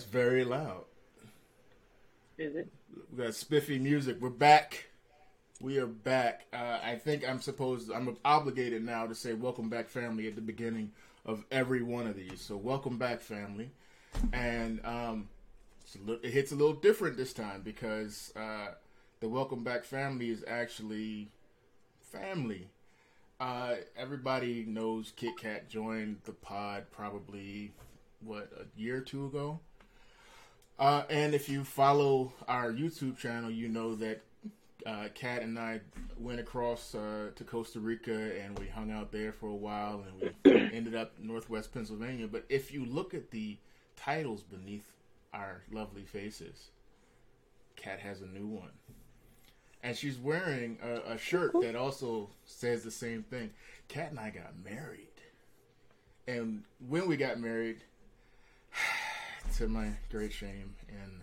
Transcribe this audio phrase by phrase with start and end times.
[0.00, 0.84] that's very loud.
[2.38, 2.68] Is it?
[3.12, 4.16] We got spiffy music.
[4.18, 4.86] We're back.
[5.60, 6.46] We are back.
[6.54, 7.90] Uh, I think I'm supposed.
[7.92, 10.92] I'm obligated now to say "Welcome back, family" at the beginning
[11.26, 12.40] of every one of these.
[12.40, 13.72] So, welcome back, family.
[14.32, 15.28] And um,
[16.02, 18.68] little, it hits a little different this time because uh,
[19.20, 21.28] the "Welcome back, family" is actually
[22.10, 22.70] family.
[23.38, 27.72] Uh, everybody knows Kit Kat joined the pod probably
[28.24, 29.60] what a year or two ago.
[30.80, 34.22] Uh, and if you follow our YouTube channel, you know that
[34.86, 35.82] uh, Kat and I
[36.18, 40.32] went across uh, to Costa Rica and we hung out there for a while and
[40.42, 42.26] we ended up Northwest Pennsylvania.
[42.26, 43.58] But if you look at the
[43.94, 44.90] titles beneath
[45.34, 46.70] our lovely faces,
[47.76, 48.72] Kat has a new one.
[49.82, 53.50] And she's wearing a, a shirt that also says the same thing.
[53.88, 55.08] Kat and I got married.
[56.26, 57.82] And when we got married,
[59.56, 61.22] to my great shame and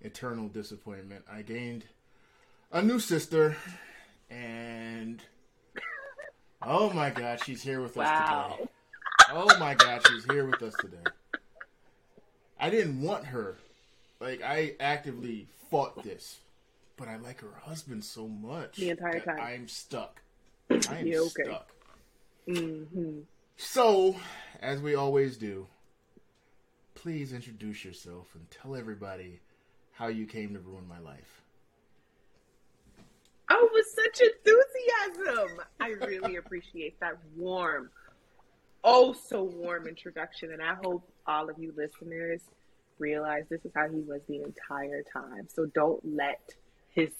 [0.00, 1.84] eternal disappointment, I gained
[2.72, 3.56] a new sister,
[4.28, 5.22] and
[6.62, 8.56] oh my god, she's here with us wow.
[8.56, 8.70] today.
[9.32, 11.04] Oh my god, she's here with us today.
[12.58, 13.56] I didn't want her.
[14.20, 16.38] Like I actively fought this,
[16.96, 18.76] but I like her husband so much.
[18.76, 20.20] The entire time, I'm stuck.
[20.70, 21.18] I'm okay.
[21.18, 21.70] stuck.
[22.48, 23.20] Mm-hmm.
[23.56, 24.16] So,
[24.60, 25.68] as we always do,
[27.04, 29.38] please introduce yourself and tell everybody
[29.92, 31.42] how you came to ruin my life.
[33.50, 35.60] Oh, with such enthusiasm.
[35.78, 37.90] I really appreciate that warm,
[38.84, 40.52] oh so warm introduction.
[40.52, 42.40] And I hope all of you listeners
[42.98, 45.46] realize this is how he was the entire time.
[45.54, 46.54] So don't let
[46.94, 47.10] his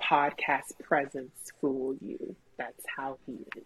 [0.00, 2.36] podcast presence fool you.
[2.56, 3.64] That's how he is.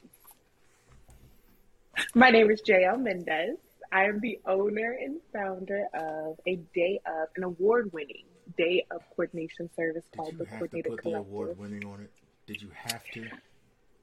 [2.14, 3.58] My name is Ja'el Mendez.
[3.90, 8.24] I am the owner and founder of a day of an award winning
[8.56, 11.12] day of coordination service did called the Coordinated Collective.
[11.12, 12.10] the award winning on it?
[12.46, 13.28] Did you have to?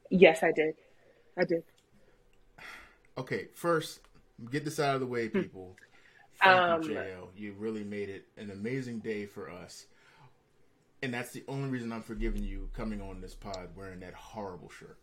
[0.10, 0.76] Yes, I did.
[1.38, 1.64] I did.
[3.18, 4.02] Okay, first,
[4.52, 5.42] get this out of the way, hmm.
[5.42, 5.76] people.
[6.44, 7.28] Thank um, you, Ja'el.
[7.36, 9.86] You really made it an amazing day for us.
[11.02, 14.70] And that's the only reason I'm forgiving you coming on this pod wearing that horrible
[14.70, 14.98] shirt.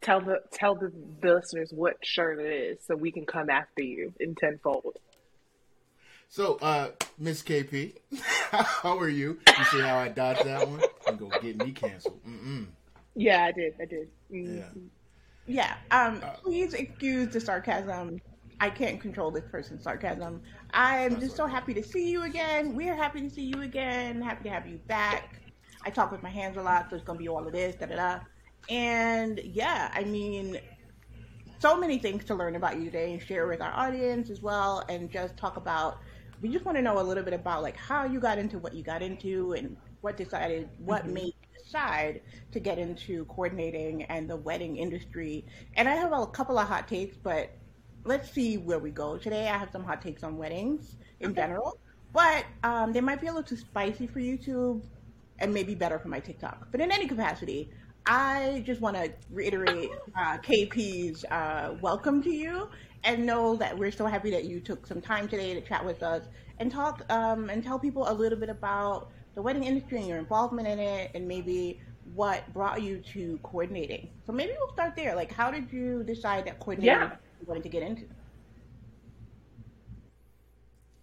[0.00, 3.82] Tell the tell the, the listeners what shirt it is so we can come after
[3.82, 4.98] you in tenfold.
[6.28, 7.94] So, uh, Miss KP,
[8.50, 9.38] how are you?
[9.46, 10.82] You see how I dodged that one?
[11.06, 12.20] I'm gonna get me canceled.
[12.24, 12.66] Mm-mm.
[13.14, 13.74] Yeah, I did.
[13.80, 14.08] I did.
[14.32, 14.58] Mm-hmm.
[15.46, 15.76] Yeah.
[15.90, 16.06] Yeah.
[16.06, 18.20] Um, uh, please excuse the sarcasm.
[18.60, 20.42] I can't control this person's sarcasm.
[20.72, 22.74] I'm just so happy to see you again.
[22.74, 24.20] We're happy to see you again.
[24.20, 25.40] Happy to have you back.
[25.84, 27.76] I talk with my hands a lot, so it's gonna be all of this.
[27.76, 28.18] Da da da.
[28.68, 30.58] And yeah, I mean,
[31.58, 34.84] so many things to learn about you today and share with our audience as well,
[34.88, 35.98] and just talk about.
[36.42, 38.74] We just want to know a little bit about like how you got into what
[38.74, 41.14] you got into and what decided what mm-hmm.
[41.14, 42.20] made you decide
[42.52, 45.46] to get into coordinating and the wedding industry.
[45.76, 47.56] And I have a couple of hot takes, but
[48.04, 49.48] let's see where we go today.
[49.48, 51.40] I have some hot takes on weddings in okay.
[51.40, 51.78] general,
[52.12, 54.82] but um, they might be a little too spicy for YouTube
[55.38, 56.68] and maybe better for my TikTok.
[56.70, 57.70] But in any capacity,
[58.06, 62.68] I just want to reiterate uh, KP's uh, welcome to you
[63.02, 66.04] and know that we're so happy that you took some time today to chat with
[66.04, 66.22] us
[66.60, 70.18] and talk um, and tell people a little bit about the wedding industry and your
[70.18, 71.80] involvement in it and maybe
[72.14, 74.08] what brought you to coordinating.
[74.24, 75.16] So maybe we'll start there.
[75.16, 77.16] Like, how did you decide that coordinating yeah.
[77.40, 78.04] you wanted to get into?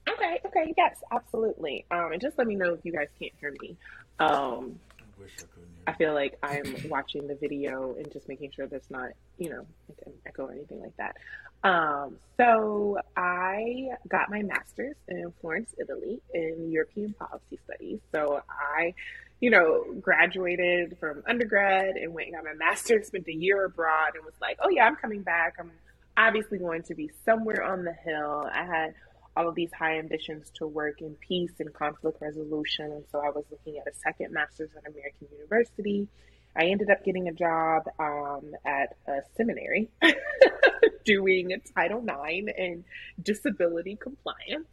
[0.09, 1.85] Okay, okay, yes, absolutely.
[1.91, 3.75] Um, and just let me know if you guys can't hear me.
[4.19, 5.72] Um, I wish I could.
[5.85, 9.65] I feel like I'm watching the video and just making sure there's not, you know,
[10.05, 11.17] an echo or anything like that.
[11.63, 17.99] Um, so I got my master's in Florence, Italy, in European policy studies.
[18.13, 18.93] So I,
[19.39, 24.15] you know, graduated from undergrad and went and got my master's, spent a year abroad,
[24.15, 25.55] and was like, oh yeah, I'm coming back.
[25.59, 25.71] I'm
[26.15, 28.49] obviously going to be somewhere on the hill.
[28.53, 28.93] I had
[29.35, 32.91] all of these high ambitions to work in peace and conflict resolution.
[32.91, 36.07] And so I was looking at a second master's at American University.
[36.55, 39.89] I ended up getting a job um, at a seminary
[41.05, 42.83] doing Title IX and
[43.21, 44.67] disability compliance,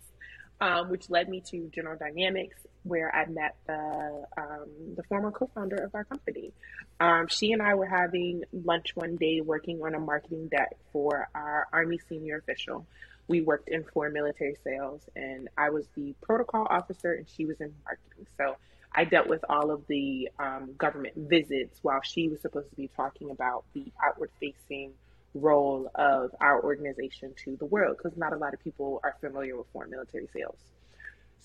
[0.61, 5.77] um, which led me to General Dynamics, where I met the um, the former co-founder
[5.77, 6.53] of our company.
[6.99, 11.29] Um, she and I were having lunch one day, working on a marketing deck for
[11.35, 12.87] our Army senior official
[13.31, 17.61] we worked in foreign military sales and I was the protocol officer and she was
[17.61, 18.27] in marketing.
[18.37, 18.57] So
[18.93, 22.89] I dealt with all of the um, government visits while she was supposed to be
[22.89, 24.95] talking about the outward facing
[25.33, 29.57] role of our organization to the world because not a lot of people are familiar
[29.57, 30.59] with foreign military sales.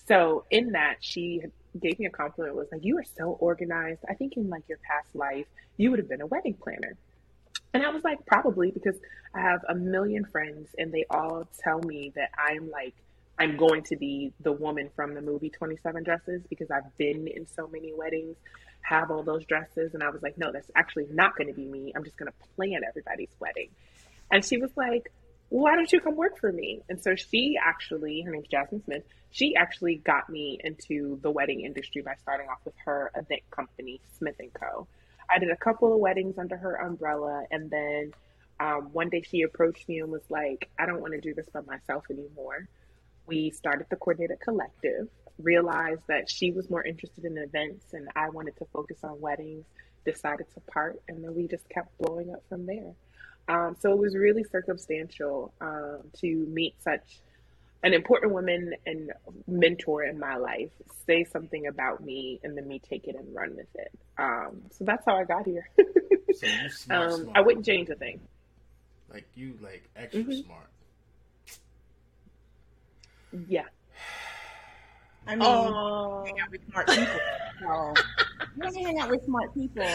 [0.08, 1.42] So in that, she
[1.80, 2.56] gave me a compliment.
[2.56, 4.00] Was like, "You are so organized.
[4.08, 5.46] I think in like your past life,
[5.76, 6.96] you would have been a wedding planner."
[7.76, 8.96] And I was like, probably because
[9.34, 12.94] I have a million friends and they all tell me that I'm like,
[13.38, 17.46] I'm going to be the woman from the movie 27 Dresses because I've been in
[17.46, 18.36] so many weddings,
[18.80, 19.92] have all those dresses.
[19.92, 21.92] And I was like, no, that's actually not going to be me.
[21.94, 23.68] I'm just going to plan everybody's wedding.
[24.30, 25.12] And she was like,
[25.50, 26.80] why don't you come work for me?
[26.88, 31.60] And so she actually, her name's Jasmine Smith, she actually got me into the wedding
[31.60, 34.88] industry by starting off with her event company, Smith Co.
[35.30, 38.12] I did a couple of weddings under her umbrella, and then
[38.60, 41.48] um, one day she approached me and was like, I don't want to do this
[41.52, 42.68] by myself anymore.
[43.26, 45.08] We started the Coordinated Collective,
[45.38, 49.64] realized that she was more interested in events and I wanted to focus on weddings,
[50.04, 52.94] decided to part, and then we just kept blowing up from there.
[53.48, 57.20] Um, so it was really circumstantial um, to meet such
[57.82, 59.12] an important woman and
[59.46, 60.70] mentor in my life
[61.06, 63.92] say something about me and then me take it and run with it.
[64.18, 65.68] Um, so that's how I got here.
[65.78, 67.36] so you smart, um, smart.
[67.36, 68.20] I wouldn't change a thing.
[69.12, 70.42] Like you, like extra mm-hmm.
[70.42, 70.68] smart.
[73.48, 73.62] Yeah.
[75.26, 76.24] I mean, oh.
[76.24, 77.20] hang out with smart people.
[77.60, 77.94] So,
[78.56, 79.86] we only hang out with smart people.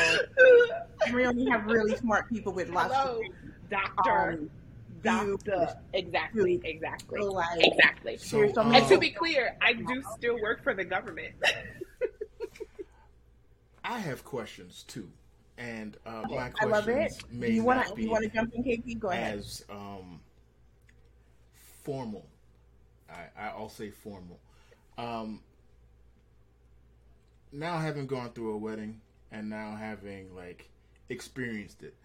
[1.13, 4.31] we only have really smart people with lots Hello, of doctor.
[4.31, 4.49] Um,
[5.03, 5.75] doctor.
[5.93, 8.17] Exactly, exactly, like, exactly.
[8.17, 11.33] So, um, and to be clear, I do still work for the government.
[13.83, 15.09] I have questions too,
[15.57, 17.13] and uh, my questions I love it.
[17.31, 18.99] May you want to you want to jump in, KP?
[18.99, 19.39] Go ahead.
[19.39, 20.19] As um,
[21.83, 22.25] formal,
[23.09, 24.39] I, I'll say formal.
[24.97, 25.41] Um,
[27.51, 29.01] now having gone through a wedding
[29.31, 30.69] and now having like
[31.09, 31.95] experienced it,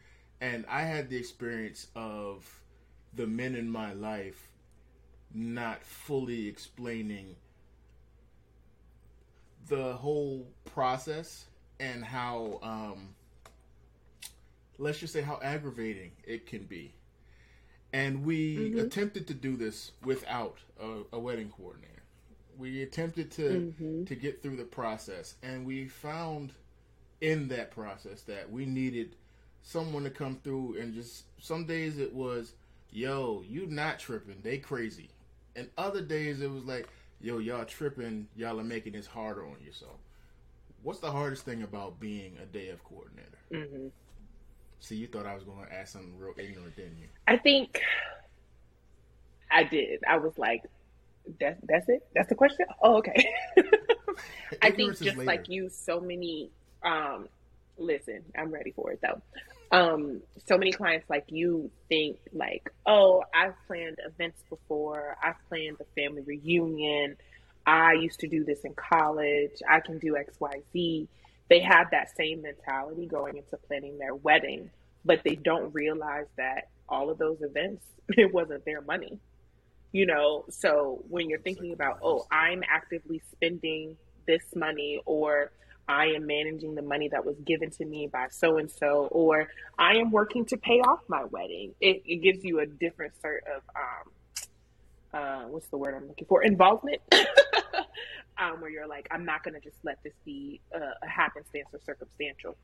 [0.40, 2.48] and I had the experience of
[3.16, 4.50] the men in my life
[5.34, 7.34] not fully explaining
[9.68, 11.46] the whole process
[11.80, 13.14] and how um,
[14.78, 16.94] let's just say how aggravating it can be
[17.92, 18.80] and we mm-hmm.
[18.80, 22.02] attempted to do this without a, a, wedding coordinator
[22.56, 24.04] we attempted to mm-hmm.
[24.04, 26.52] to get through the process and we found
[27.20, 29.16] in that process that we needed
[29.62, 32.54] someone to come through and just some days it was
[32.90, 34.36] yo, you not tripping.
[34.42, 35.10] They crazy.
[35.54, 36.88] And other days it was like,
[37.20, 38.28] yo, y'all tripping.
[38.36, 39.96] Y'all are making this harder on yourself.
[40.82, 43.38] What's the hardest thing about being a day of coordinator?
[43.52, 43.88] Mm-hmm.
[44.80, 47.08] See, you thought I was going to ask something real ignorant, didn't you?
[47.26, 47.80] I think
[49.50, 50.00] I did.
[50.08, 50.62] I was like,
[51.40, 52.06] that, that's it?
[52.14, 52.66] That's the question?
[52.82, 53.28] Oh, okay.
[54.62, 56.50] I think just like you, so many,
[56.84, 57.28] um,
[57.78, 59.20] listen, I'm ready for it though
[59.72, 65.16] um so many clients like you think like oh i've planned events before.
[65.22, 67.16] I've planned a family reunion.
[67.66, 69.60] I used to do this in college.
[69.68, 71.08] I can do xyz
[71.48, 74.70] they have that same mentality going into planning their wedding
[75.04, 79.18] but they don't realize that all of those events it wasn't their money
[79.92, 80.44] you know?
[80.50, 83.96] So when you're thinking about oh i'm actively spending
[84.26, 85.52] this money or
[85.88, 89.48] I am managing the money that was given to me by so and so, or
[89.78, 91.74] I am working to pay off my wedding.
[91.80, 94.12] It, it gives you a different sort of um,
[95.16, 96.42] uh, what's the word I'm looking for?
[96.42, 97.00] Involvement,
[98.38, 101.68] um, where you're like, I'm not going to just let this be a, a happenstance
[101.72, 102.56] or circumstantial.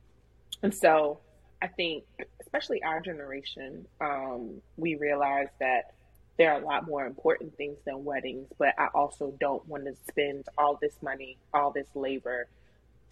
[0.63, 1.21] And so,
[1.63, 2.05] I think,
[2.41, 5.95] especially our generation, um, we realize that
[6.39, 8.49] there are a lot more important things than weddings.
[8.59, 12.49] But I also don't want to spend all this money, all this labor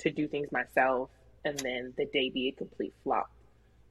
[0.01, 1.11] to do things myself
[1.45, 3.31] and then the day be a complete flop.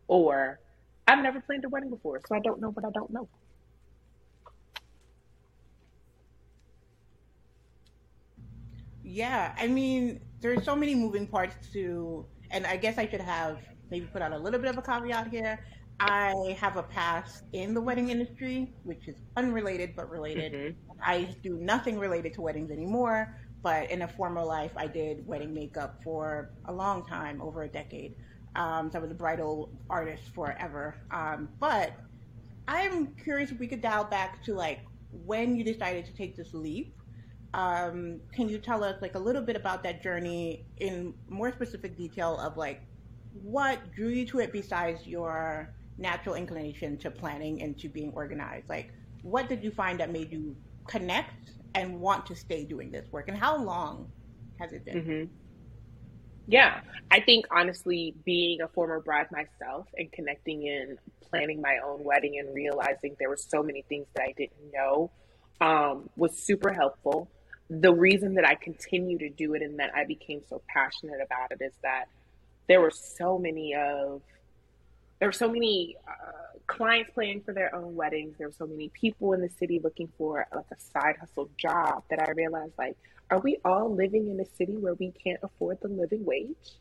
[0.08, 0.60] Or
[1.08, 3.28] I've never planned a wedding before, so I don't know what I don't know.
[9.04, 13.58] Yeah, I mean, there's so many moving parts to, and I guess I should have
[13.89, 15.60] maybe put out a little bit of a caveat here.
[16.00, 20.54] I have a past in the wedding industry, which is unrelated but related.
[20.54, 21.00] Mm-hmm.
[21.04, 25.54] I do nothing related to weddings anymore, but in a former life, I did wedding
[25.54, 28.16] makeup for a long time, over a decade.
[28.56, 30.96] Um, so I was a bridal artist forever.
[31.12, 31.94] Um, but
[32.68, 34.82] I'm curious if we could dial back to like
[35.25, 36.96] when you decided to take this leap.
[37.54, 41.98] Um, can you tell us like a little bit about that journey in more specific
[41.98, 42.84] detail of like
[43.42, 48.70] what drew you to it besides your natural inclination to planning and to being organized?
[48.70, 50.56] Like, what did you find that made you
[50.88, 53.27] connect and want to stay doing this work?
[53.27, 54.11] And how long
[54.59, 55.01] has it been?
[55.01, 55.33] Mm-hmm.
[56.47, 60.97] Yeah, I think honestly, being a former bride myself and connecting in
[61.29, 65.11] planning my own wedding and realizing there were so many things that I didn't know
[65.61, 67.29] um, was super helpful.
[67.69, 71.51] The reason that I continue to do it and that I became so passionate about
[71.51, 72.05] it is that
[72.67, 74.21] there were so many of
[75.19, 78.35] there were so many uh, clients planning for their own weddings.
[78.38, 82.03] There were so many people in the city looking for like a side hustle job
[82.09, 82.95] that I realized like
[83.31, 86.77] are we all living in a city where we can't afford the living wage?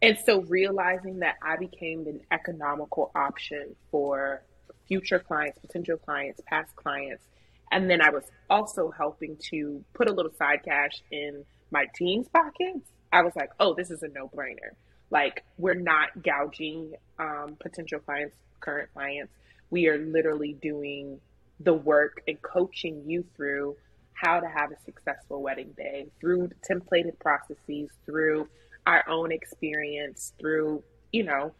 [0.00, 4.42] And so realizing that I became an economical option for
[4.86, 7.24] future clients, potential clients, past clients.
[7.70, 12.28] And then I was also helping to put a little side cash in my team's
[12.28, 12.88] pockets.
[13.12, 14.76] I was like, oh, this is a no brainer.
[15.10, 19.32] Like, we're not gouging um, potential clients, current clients.
[19.70, 21.20] We are literally doing
[21.60, 23.76] the work and coaching you through
[24.12, 28.48] how to have a successful wedding day through templated processes, through
[28.86, 30.82] our own experience, through,
[31.12, 31.52] you know,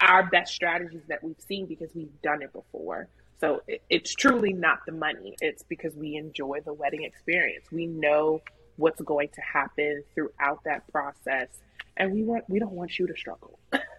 [0.00, 3.08] our best strategies that we've seen because we've done it before.
[3.40, 5.36] So it, it's truly not the money.
[5.40, 7.66] It's because we enjoy the wedding experience.
[7.70, 8.40] We know
[8.76, 11.48] what's going to happen throughout that process,
[11.96, 13.58] and we want we don't want you to struggle.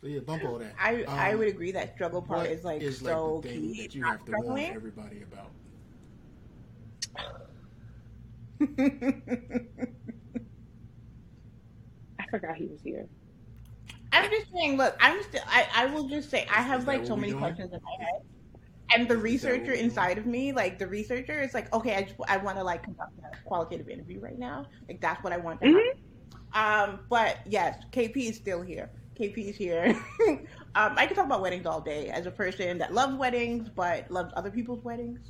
[0.00, 0.74] so yeah, bump all that.
[0.78, 3.74] I um, I would agree that struggle part is like is so like the thing
[3.74, 3.82] key.
[3.82, 5.50] that you have to warn everybody about.
[12.18, 13.06] I forgot he was here.
[14.12, 17.16] I'm just saying, look, I'm still, I, I will just say, I have like so
[17.16, 17.40] many doing?
[17.40, 18.22] questions in my head.
[18.92, 22.38] And the researcher inside of me, like the researcher, is like, okay, I just, I
[22.38, 24.66] want to like conduct a qualitative interview right now.
[24.88, 25.98] Like that's what I want to mm-hmm.
[26.52, 28.90] Um, but yes, KP is still here.
[29.20, 29.94] KP is here.
[30.74, 34.10] um, I can talk about weddings all day as a person that loves weddings, but
[34.10, 35.20] loves other people's weddings.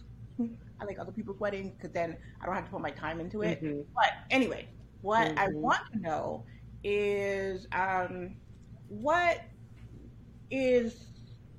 [0.81, 3.43] I like other people's weddings because then I don't have to put my time into
[3.43, 3.63] it.
[3.63, 3.81] Mm-hmm.
[3.95, 4.69] But anyway,
[5.03, 5.39] what mm-hmm.
[5.39, 6.45] I want to know
[6.85, 8.37] is um,
[8.89, 9.43] what
[10.51, 11.07] is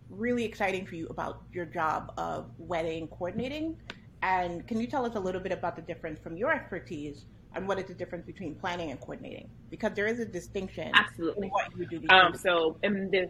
[0.09, 3.77] really exciting for you about your job of wedding coordinating?
[4.23, 7.67] And can you tell us a little bit about the difference from your expertise and
[7.67, 9.49] what is the difference between planning and coordinating?
[9.69, 10.91] Because there is a distinction.
[10.93, 11.49] Absolutely.
[11.49, 12.01] what you do.
[12.09, 13.29] Um, so, this,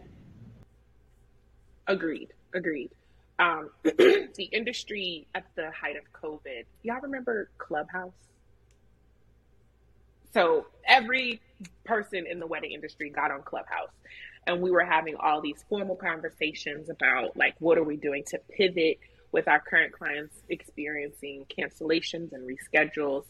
[1.88, 2.90] agreed, agreed
[3.42, 8.12] um, the industry at the height of COVID, y'all remember Clubhouse?
[10.32, 11.40] So every
[11.84, 13.90] person in the wedding industry got on Clubhouse
[14.46, 18.38] and we were having all these formal conversations about like what are we doing to
[18.56, 18.98] pivot
[19.30, 23.24] with our current clients experiencing cancellations and reschedules.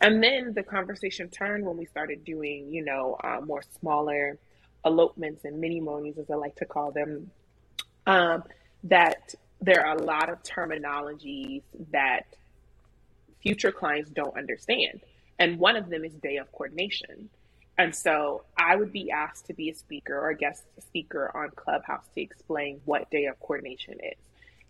[0.00, 4.38] And then the conversation turned when we started doing, you know, uh, more smaller
[4.84, 7.30] elopements and mini monies, as I like to call them,
[8.06, 8.44] um,
[8.84, 12.26] that there are a lot of terminologies that
[13.42, 15.00] future clients don't understand.
[15.38, 17.30] And one of them is day of coordination.
[17.76, 21.50] And so I would be asked to be a speaker or a guest speaker on
[21.50, 24.18] Clubhouse to explain what day of coordination is.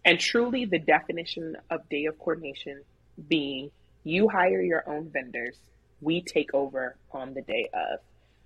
[0.05, 2.83] And truly, the definition of day of coordination
[3.29, 3.71] being
[4.05, 5.57] you hire your own vendors,
[6.01, 8.01] we take over on the day of,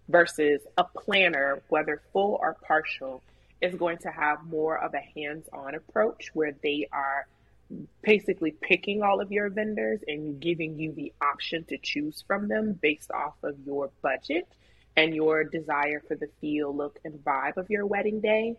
[0.08, 3.22] versus a planner, whether full or partial,
[3.60, 7.26] is going to have more of a hands on approach where they are
[8.02, 12.78] basically picking all of your vendors and giving you the option to choose from them
[12.82, 14.46] based off of your budget
[14.96, 18.56] and your desire for the feel, look, and vibe of your wedding day.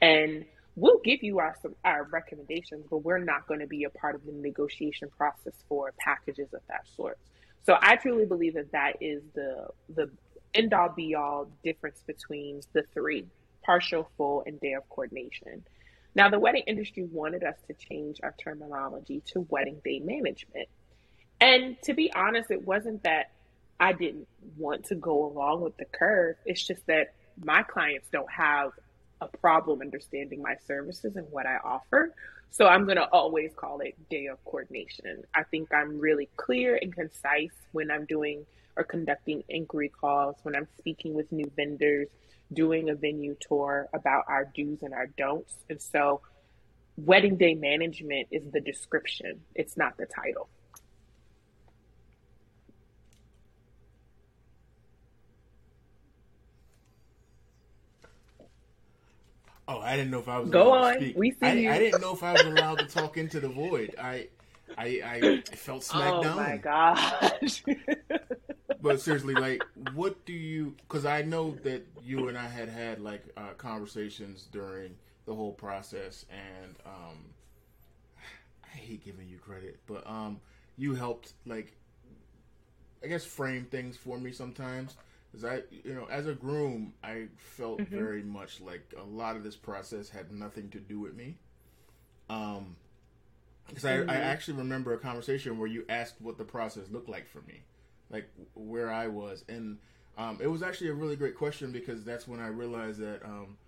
[0.00, 0.44] And
[0.76, 4.14] we'll give you our some, our recommendations, but we're not going to be a part
[4.14, 7.18] of the negotiation process for packages of that sort.
[7.64, 10.10] So I truly believe that that is the the
[10.54, 13.26] end all be all difference between the three
[13.64, 15.64] partial, full, and day of coordination.
[16.14, 20.68] Now, the wedding industry wanted us to change our terminology to wedding day management.
[21.40, 23.32] And to be honest, it wasn't that
[23.78, 26.36] I didn't want to go along with the curve.
[26.46, 28.70] It's just that my clients don't have
[29.20, 32.14] a problem understanding my services and what I offer.
[32.50, 35.24] So I'm going to always call it day of coordination.
[35.34, 38.46] I think I'm really clear and concise when I'm doing
[38.76, 42.08] or conducting inquiry calls, when I'm speaking with new vendors,
[42.52, 45.54] doing a venue tour about our do's and our don'ts.
[45.68, 46.20] And so,
[46.96, 50.48] wedding day management is the description, it's not the title.
[59.68, 61.12] Oh, I didn't know if I was go on.
[61.16, 61.70] We see I, you.
[61.70, 63.96] I didn't know if I was allowed to talk into the void.
[64.00, 64.28] I,
[64.78, 66.38] I, I felt smacked oh down.
[66.38, 67.64] Oh my gosh!
[68.80, 70.76] but seriously, like, what do you?
[70.88, 74.94] Because I know that you and I had had like uh, conversations during
[75.26, 77.18] the whole process, and um,
[78.64, 80.40] I hate giving you credit, but um,
[80.76, 81.72] you helped like,
[83.02, 84.96] I guess, frame things for me sometimes.
[85.36, 87.94] Because I, you know, as a groom, I felt mm-hmm.
[87.94, 91.36] very much like a lot of this process had nothing to do with me.
[92.30, 92.76] Um,
[93.68, 94.08] because mm-hmm.
[94.08, 94.26] I, I mm-hmm.
[94.28, 97.64] actually remember a conversation where you asked what the process looked like for me,
[98.08, 99.76] like where I was, and
[100.16, 103.58] um, it was actually a really great question because that's when I realized that um,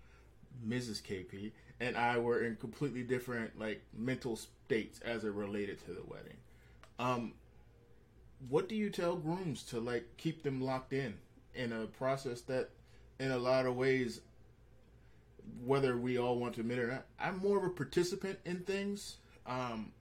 [0.67, 1.03] Mrs.
[1.03, 6.01] KP and I were in completely different like mental states as it related to the
[6.07, 6.37] wedding.
[6.97, 7.33] Um,
[8.47, 11.15] what do you tell grooms to like keep them locked in
[11.59, 12.69] in a process that,
[13.19, 14.21] in a lot of ways,
[15.63, 18.59] whether we all want to admit it or not, I'm more of a participant in
[18.59, 19.17] things.
[19.45, 19.91] Um,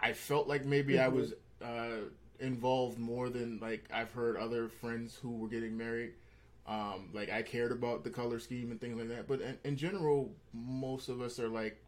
[0.00, 1.04] I felt like maybe mm-hmm.
[1.04, 1.34] I was
[1.64, 2.08] uh,
[2.40, 6.14] involved more than like I've heard other friends who were getting married.
[6.66, 9.28] Um, like I cared about the color scheme and things like that.
[9.28, 11.82] But in, in, general, most of us are like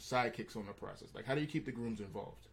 [0.00, 1.08] sidekicks on the process.
[1.14, 2.46] Like, how do you keep the grooms involved?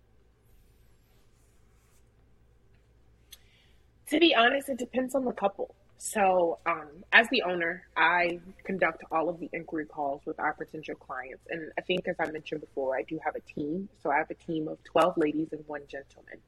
[4.11, 5.73] To be honest, it depends on the couple.
[5.97, 10.95] So, um, as the owner, I conduct all of the inquiry calls with our potential
[10.95, 11.45] clients.
[11.49, 13.87] And I think, as I mentioned before, I do have a team.
[14.03, 16.39] So, I have a team of 12 ladies and one gentleman.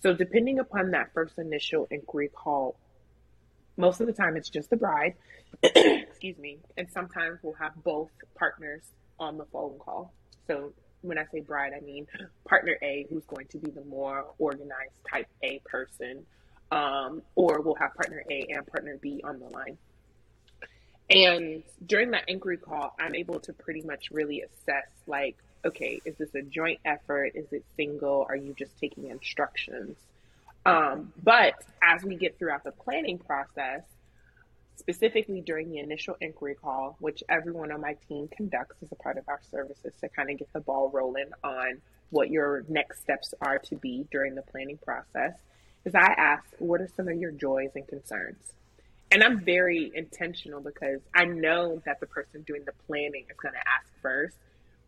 [0.00, 2.76] So, depending upon that first initial inquiry call,
[3.76, 5.14] most of the time it's just the bride,
[5.64, 8.82] excuse me, and sometimes we'll have both partners
[9.18, 10.12] on the phone call.
[10.46, 12.06] So, when I say bride, I mean
[12.44, 16.24] partner A, who's going to be the more organized type A person
[16.70, 19.78] um, or we'll have partner A and partner B on the line.
[21.10, 26.16] And during that inquiry call, I'm able to pretty much really assess like, okay, is
[26.16, 27.32] this a joint effort?
[27.34, 28.26] Is it single?
[28.28, 29.96] Are you just taking instructions?
[30.66, 33.82] Um, but as we get throughout the planning process,
[34.76, 39.16] specifically during the initial inquiry call, which everyone on my team conducts as a part
[39.16, 43.34] of our services to kind of get the ball rolling on what your next steps
[43.40, 45.34] are to be during the planning process,
[45.84, 48.52] is I ask, what are some of your joys and concerns?
[49.10, 53.54] And I'm very intentional because I know that the person doing the planning is going
[53.54, 54.36] to ask first.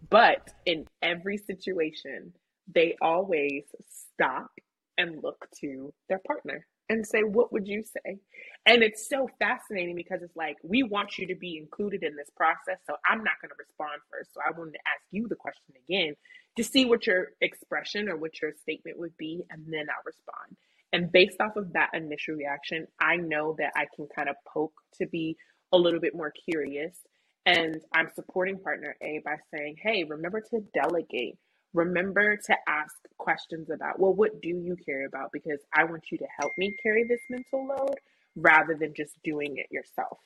[0.08, 2.34] But in every situation,
[2.72, 4.50] they always stop
[4.98, 8.18] and look to their partner and say, What would you say?
[8.66, 12.30] And it's so fascinating because it's like, we want you to be included in this
[12.36, 12.78] process.
[12.86, 14.34] So I'm not going to respond first.
[14.34, 16.14] So I wanted to ask you the question again
[16.56, 20.56] to see what your expression or what your statement would be, and then I'll respond.
[20.92, 24.74] And based off of that initial reaction, I know that I can kind of poke
[24.94, 25.36] to be
[25.72, 26.96] a little bit more curious.
[27.46, 31.38] And I'm supporting partner A by saying, hey, remember to delegate.
[31.72, 35.30] Remember to ask questions about, well, what do you care about?
[35.32, 37.94] Because I want you to help me carry this mental load
[38.34, 40.18] rather than just doing it yourself.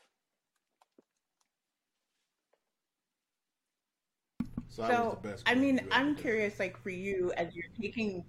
[4.69, 8.25] So, so I mean, I'm curious, like for you, as you're taking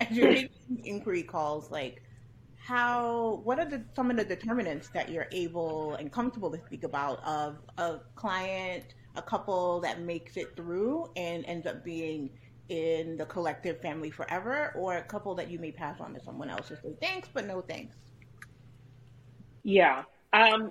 [0.00, 2.02] as you're making inquiry calls, like
[2.56, 6.84] how what are the some of the determinants that you're able and comfortable to speak
[6.84, 12.30] about of a client, a couple that makes it through and ends up being
[12.68, 16.48] in the collective family forever, or a couple that you may pass on to someone
[16.48, 17.96] else and say thanks but no thanks?
[19.64, 20.04] Yeah.
[20.32, 20.70] Um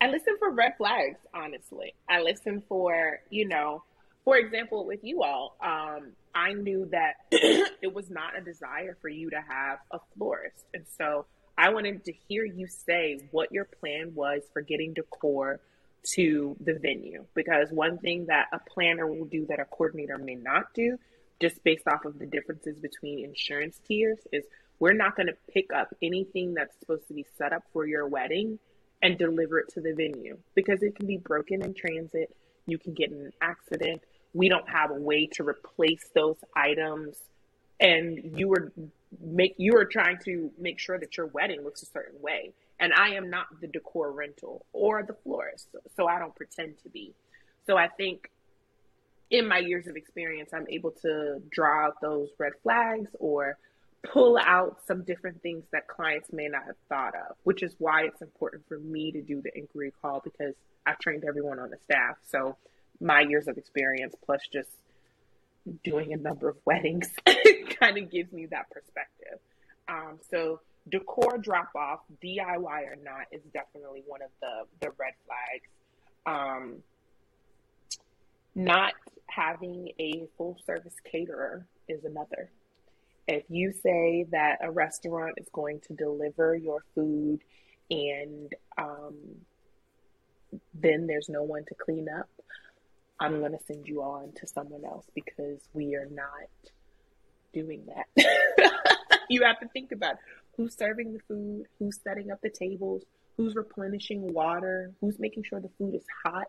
[0.00, 1.94] I listen for red flags, honestly.
[2.08, 3.84] I listen for, you know,
[4.24, 9.08] for example, with you all, um, I knew that it was not a desire for
[9.08, 10.64] you to have a florist.
[10.72, 11.26] And so
[11.58, 15.60] I wanted to hear you say what your plan was for getting decor
[16.14, 17.24] to the venue.
[17.34, 20.98] Because one thing that a planner will do that a coordinator may not do,
[21.40, 24.44] just based off of the differences between insurance tiers, is
[24.78, 28.06] we're not going to pick up anything that's supposed to be set up for your
[28.06, 28.58] wedding
[29.02, 32.34] and deliver it to the venue because it can be broken in transit.
[32.66, 34.02] You can get in an accident
[34.34, 37.16] we don't have a way to replace those items.
[37.80, 38.72] And you were
[39.20, 42.52] make you are trying to make sure that your wedding looks a certain way.
[42.80, 46.88] And i am not the decor rental or the florist so i don't pretend to
[46.88, 47.14] be.
[47.66, 48.30] So i think
[49.30, 53.58] in my years of experience i'm able to draw out those red flags or
[54.02, 58.02] pull out some different things that clients may not have thought of which is why
[58.02, 60.54] it's important for me to do the inquiry call because
[60.86, 62.16] i've trained everyone on the staff.
[62.28, 62.56] So
[63.02, 64.70] my years of experience plus just
[65.84, 67.10] doing a number of weddings
[67.78, 69.38] kind of gives me that perspective.
[69.88, 75.14] Um, so decor drop off, DIY or not, is definitely one of the the red
[75.26, 75.68] flags.
[76.24, 76.76] Um,
[78.54, 78.92] not
[79.26, 82.50] having a full service caterer is another.
[83.26, 87.40] If you say that a restaurant is going to deliver your food
[87.90, 89.14] and um,
[90.74, 92.28] then there's no one to clean up,
[93.20, 96.48] I'm going to send you on to someone else because we are not
[97.52, 98.72] doing that.
[99.28, 100.16] you have to think about
[100.56, 103.04] who's serving the food, who's setting up the tables,
[103.36, 106.48] who's replenishing water, who's making sure the food is hot.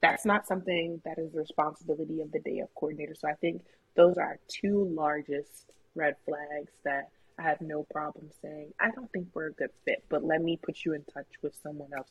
[0.00, 3.14] That's not something that is the responsibility of the day of coordinator.
[3.14, 3.62] So I think
[3.94, 9.28] those are two largest red flags that I have no problem saying, I don't think
[9.32, 12.10] we're a good fit, but let me put you in touch with someone else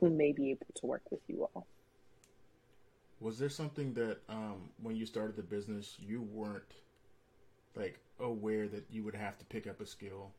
[0.00, 1.66] who may be able to work with you all.
[3.24, 6.74] Was there something that um, when you started the business you weren't
[7.74, 10.30] like aware that you would have to pick up a skill?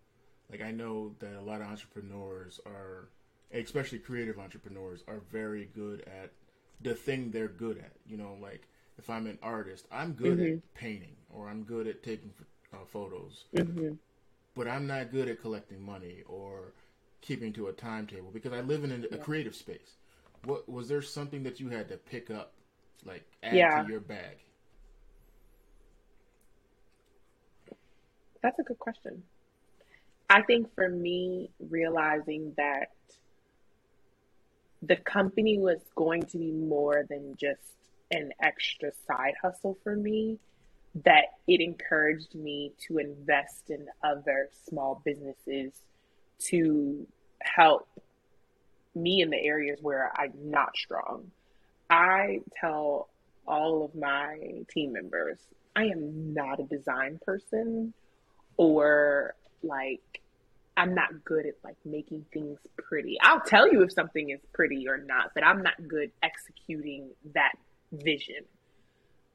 [0.52, 3.10] Like I know that a lot of entrepreneurs are,
[3.52, 6.30] especially creative entrepreneurs, are very good at
[6.80, 7.94] the thing they're good at.
[8.06, 8.68] You know, like
[9.00, 10.58] if I'm an artist, I'm good mm-hmm.
[10.58, 12.32] at painting or I'm good at taking
[12.72, 13.94] uh, photos, mm-hmm.
[14.56, 16.74] but I'm not good at collecting money or
[17.22, 19.98] keeping to a timetable because I live in a, a creative space.
[20.44, 22.54] What was there something that you had to pick up,
[23.04, 23.84] like add yeah.
[23.84, 24.38] to your bag?
[28.42, 29.24] That's a good question.
[30.30, 32.90] I think for me, realizing that
[34.82, 37.74] the company was going to be more than just
[38.12, 40.40] an extra side hustle for me,
[41.04, 45.74] that it encouraged me to invest in other small businesses
[46.40, 47.08] to
[47.42, 47.88] help
[48.94, 51.32] me in the areas where I'm not strong.
[51.90, 53.10] I tell
[53.48, 54.38] all of my
[54.70, 55.38] team members,
[55.76, 57.94] I am not a design person
[58.58, 60.22] or like
[60.78, 63.18] I'm not good at like making things pretty.
[63.22, 67.54] I'll tell you if something is pretty or not, but I'm not good executing that
[67.92, 68.44] vision.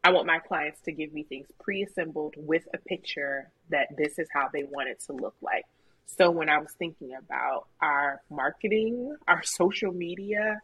[0.03, 4.29] I want my clients to give me things pre-assembled with a picture that this is
[4.33, 5.65] how they want it to look like.
[6.07, 10.61] So when I was thinking about our marketing, our social media,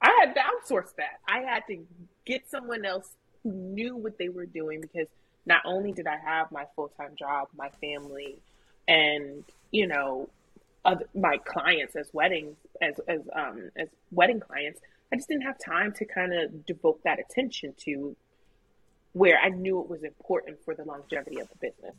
[0.00, 1.20] I had to outsource that.
[1.26, 1.84] I had to
[2.24, 5.08] get someone else who knew what they were doing because
[5.46, 8.36] not only did I have my full-time job, my family,
[8.86, 10.28] and you know,
[10.84, 14.80] other, my clients as weddings as as um as wedding clients,
[15.12, 18.16] I just didn't have time to kind of devote that attention to
[19.12, 21.94] where I knew it was important for the longevity of the business.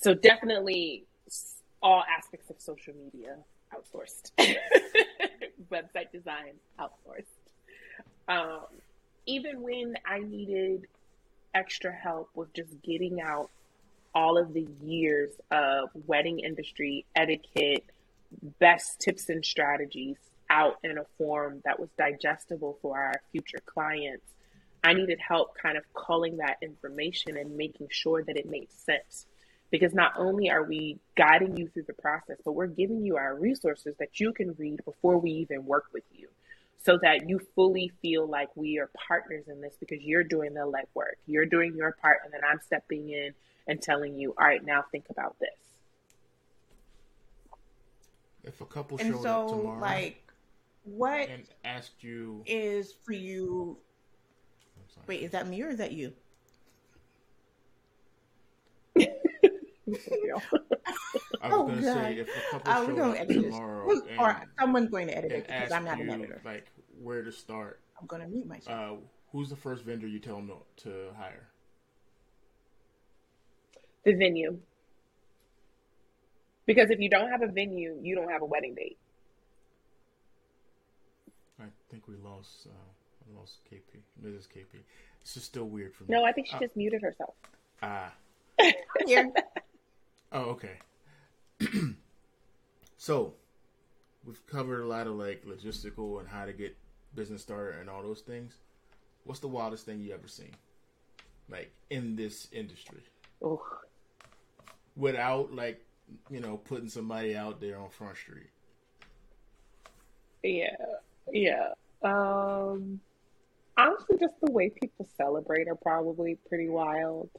[0.00, 1.04] So definitely
[1.82, 3.36] all aspects of social media
[3.74, 4.32] outsourced.
[5.72, 7.24] Website design outsourced.
[8.28, 8.66] Um,
[9.26, 10.86] even when I needed
[11.54, 13.50] extra help with just getting out
[14.14, 17.84] all of the years of wedding industry etiquette,
[18.58, 20.16] best tips and strategies
[20.50, 24.24] out in a form that was digestible for our future clients.
[24.82, 29.26] I needed help kind of culling that information and making sure that it made sense.
[29.70, 33.34] Because not only are we guiding you through the process, but we're giving you our
[33.34, 36.28] resources that you can read before we even work with you
[36.84, 40.60] so that you fully feel like we are partners in this because you're doing the
[40.60, 41.16] legwork.
[41.26, 43.34] You're doing your part, and then I'm stepping in
[43.66, 45.50] and telling you, all right, now think about this.
[48.44, 50.22] If a couple and showed so, up tomorrow, like,
[50.84, 53.76] what and asked you is for you?
[55.06, 56.12] Wait, is that me or is that you?
[61.40, 64.42] I was oh, going to say if a couple uh, showed up tomorrow, and, or
[64.58, 66.40] someone's going to edit it because I'm not an editor.
[66.44, 66.66] Like
[67.00, 67.80] where to start?
[68.00, 68.98] I'm going to mute myself.
[68.98, 69.00] Uh,
[69.32, 71.48] who's the first vendor you tell them to hire?
[74.08, 74.58] the venue.
[76.66, 78.98] Because if you don't have a venue, you don't have a wedding date.
[81.60, 84.46] I think we lost uh, lost KP, Mrs.
[84.48, 84.80] KP.
[85.22, 86.10] This is still weird for me.
[86.10, 87.34] No, I think she uh, just muted herself.
[87.82, 88.12] Ah.
[89.06, 89.30] Here.
[90.32, 90.78] Oh, okay.
[92.96, 93.34] so,
[94.24, 96.76] we've covered a lot of like logistical and how to get
[97.14, 98.54] business started and all those things.
[99.24, 100.54] What's the wildest thing you ever seen,
[101.48, 103.02] like in this industry?
[103.42, 103.62] Oh,
[104.96, 105.84] without like
[106.30, 108.50] you know putting somebody out there on Front Street.
[110.42, 110.76] Yeah,
[111.32, 111.72] yeah.
[112.02, 113.00] Um,
[113.76, 117.30] honestly, just the way people celebrate are probably pretty wild.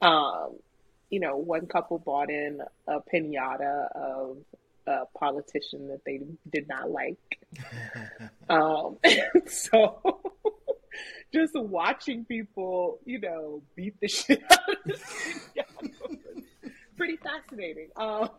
[0.00, 0.56] Um,
[1.10, 4.38] you know, one couple bought in a pinata of
[4.86, 7.18] a politician that they did not like.
[8.48, 8.98] um,
[9.46, 10.20] so
[11.32, 15.02] just watching people, you know, beat the shit out of this
[16.96, 17.88] pretty fascinating.
[17.96, 18.30] Um,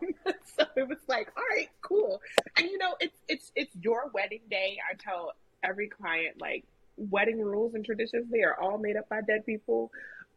[0.56, 2.20] so it was like, all right, cool.
[2.56, 4.78] And you know, it's it's it's your wedding day.
[4.90, 6.64] I tell every client like
[6.96, 9.90] wedding rules and traditions they are all made up by dead people.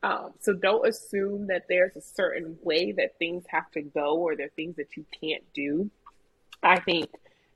[0.03, 4.35] Um, so don't assume that there's a certain way that things have to go or
[4.35, 5.91] there are things that you can't do.
[6.63, 7.09] I think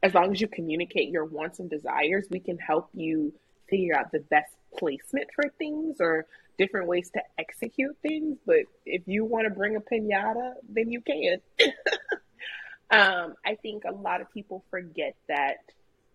[0.04, 3.34] as long as you communicate your wants and desires, we can help you
[3.68, 6.28] figure out the best placement for things or
[6.58, 8.38] different ways to execute things.
[8.46, 11.38] But if you want to bring a pinata, then you can.
[12.92, 15.58] um, I think a lot of people forget that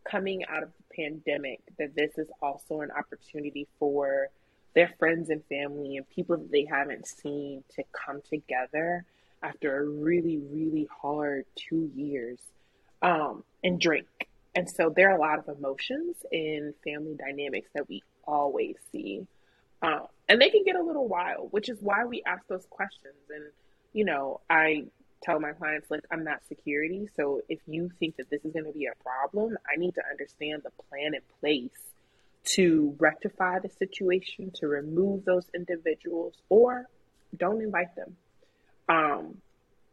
[0.09, 4.29] coming out of the pandemic, that this is also an opportunity for
[4.74, 9.04] their friends and family and people that they haven't seen to come together
[9.42, 12.38] after a really, really hard two years
[13.02, 14.28] um, and drink.
[14.54, 19.26] And so there are a lot of emotions in family dynamics that we always see.
[19.83, 23.14] Uh, and they can get a little wild, which is why we ask those questions.
[23.35, 23.44] And,
[23.92, 24.85] you know, I
[25.22, 27.09] tell my clients, like, I'm not security.
[27.16, 30.02] So if you think that this is going to be a problem, I need to
[30.11, 31.89] understand the plan in place
[32.44, 36.87] to rectify the situation, to remove those individuals, or
[37.37, 38.16] don't invite them.
[38.88, 39.37] Um,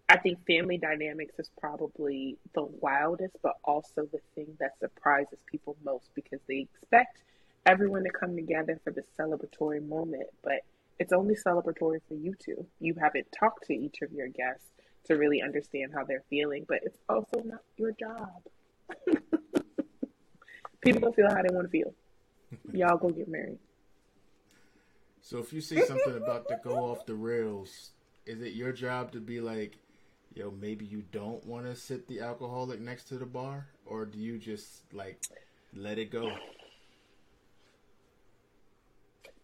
[0.10, 5.76] I think family dynamics is probably the wildest, but also the thing that surprises people
[5.84, 7.20] most because they expect
[7.66, 10.62] everyone to come together for the celebratory moment, but
[11.00, 12.66] it's only celebratory for you two.
[12.80, 14.66] You haven't talked to each of your guests
[15.06, 18.42] to really understand how they're feeling, but it's also not your job.
[20.82, 21.94] people feel how they want to feel.
[22.74, 23.60] Y'all go get married.
[25.22, 27.92] So if you see something about to go off the rails,
[28.26, 29.78] is it your job to be like,
[30.34, 34.18] yo, maybe you don't want to sit the alcoholic next to the bar, or do
[34.20, 35.20] you just like
[35.74, 36.32] let it go?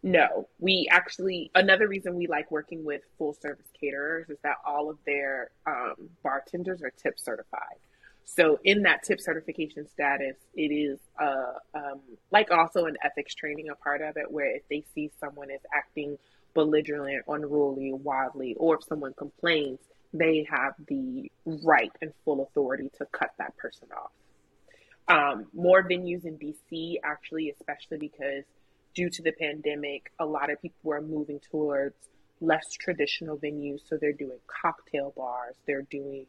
[0.03, 4.89] No, we actually another reason we like working with full service caterers is that all
[4.89, 7.79] of their um, bartenders are tip certified.
[8.25, 13.69] So in that tip certification status, it is uh, um, like also an ethics training
[13.69, 16.17] a part of it, where if they see someone is acting
[16.53, 19.79] belligerent, unruly, wildly, or if someone complains,
[20.13, 24.11] they have the right and full authority to cut that person off.
[25.07, 28.43] Um, more venues in DC, actually, especially because
[28.93, 31.95] due to the pandemic, a lot of people are moving towards
[32.39, 33.79] less traditional venues.
[33.87, 36.25] So they're doing cocktail bars, they're doing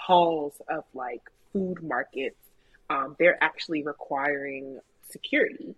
[0.00, 2.36] halls of like food markets.
[2.88, 5.74] Um, they're actually requiring security.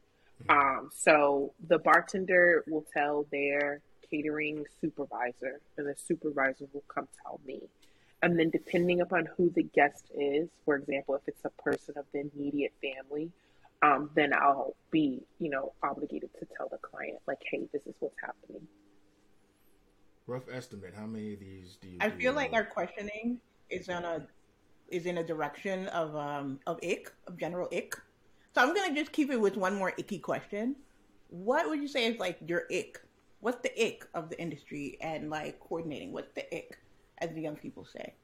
[0.48, 3.80] Um, so the bartender will tell their
[4.10, 7.60] catering supervisor, and the supervisor will come tell me.
[8.22, 12.04] And then, depending upon who the guest is, for example, if it's a person of
[12.12, 13.30] the immediate family,
[13.82, 17.94] um, then I'll be, you know, obligated to tell the client, like, hey, this is
[17.98, 18.66] what's happening.
[20.28, 21.98] Rough estimate, how many of these do you?
[22.00, 23.40] I do feel like our questioning
[23.72, 24.26] is on a
[24.88, 27.96] is in a direction of um of ick of general ick.
[28.54, 30.76] So I'm gonna just keep it with one more icky question.
[31.30, 33.00] What would you say is like your ick
[33.42, 36.12] what's the ick of the industry and like coordinating?
[36.12, 36.78] What's the ick,
[37.18, 38.14] as the young people say?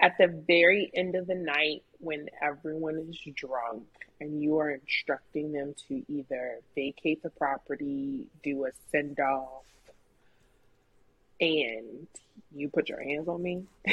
[0.00, 3.84] At the very end of the night, when everyone is drunk
[4.20, 9.62] and you are instructing them to either vacate the property, do a send off,
[11.42, 12.06] and
[12.54, 13.64] you put your hands on me,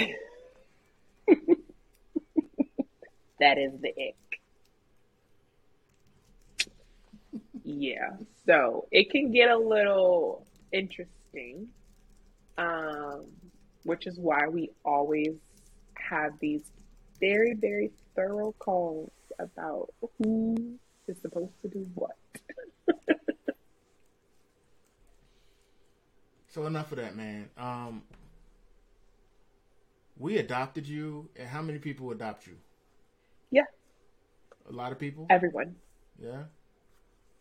[3.39, 4.15] that is the ick.
[7.63, 8.11] Yeah.
[8.45, 11.69] So it can get a little interesting,
[12.57, 13.25] um,
[13.83, 15.33] which is why we always
[15.95, 16.71] have these
[17.19, 22.15] very, very thorough calls about who is supposed to do what.
[26.49, 27.49] so enough of that, man.
[27.57, 28.03] Um,
[30.17, 32.55] we adopted you, and how many people adopt you?
[33.51, 33.63] Yeah.
[34.69, 35.27] A lot of people.
[35.29, 35.75] Everyone.
[36.21, 36.43] Yeah.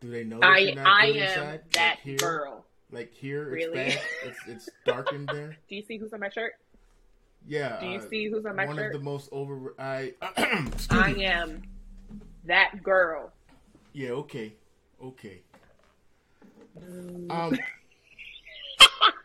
[0.01, 0.39] Do they know?
[0.43, 1.61] I I am inside?
[1.73, 2.65] that like here, girl.
[2.91, 3.79] Like here, really?
[3.81, 4.05] it's bad.
[4.25, 5.57] it's it's darkened there.
[5.69, 6.53] Do you see who's on my shirt?
[7.47, 7.81] Yeah.
[7.81, 8.87] Do you uh, see who's on my one shirt?
[8.87, 9.75] One of the most over.
[9.79, 10.15] I.
[10.91, 11.63] I am
[12.45, 13.33] that girl.
[13.93, 14.11] Yeah.
[14.11, 14.55] Okay.
[15.03, 15.43] Okay.
[16.81, 17.31] Mm.
[17.31, 17.59] Um.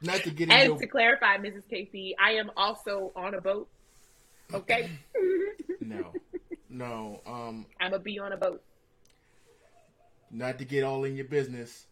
[0.02, 1.68] Not to get and to clarify, Mrs.
[1.70, 3.68] Casey, I am also on a boat.
[4.54, 4.90] Okay.
[5.82, 6.12] no.
[6.70, 7.22] No.
[7.26, 7.66] Um.
[7.80, 8.62] I'm gonna be on a boat
[10.34, 11.86] not to get all in your business,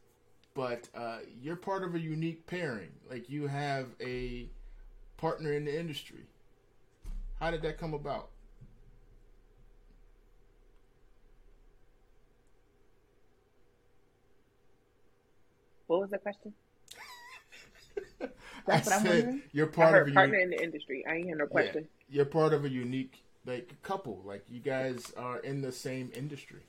[0.56, 2.92] but uh, you're part of a unique pairing.
[3.10, 4.50] Like you have a
[5.18, 6.26] partner in the industry.
[7.40, 8.30] How did that come about?
[15.88, 16.54] What was the question?
[18.66, 21.06] That's I what said, I'm You're part of a partner unique, in the industry.
[21.08, 21.88] I ain't had no question.
[22.10, 24.22] Yeah, you're part of a unique like couple.
[24.26, 26.62] Like you guys are in the same industry.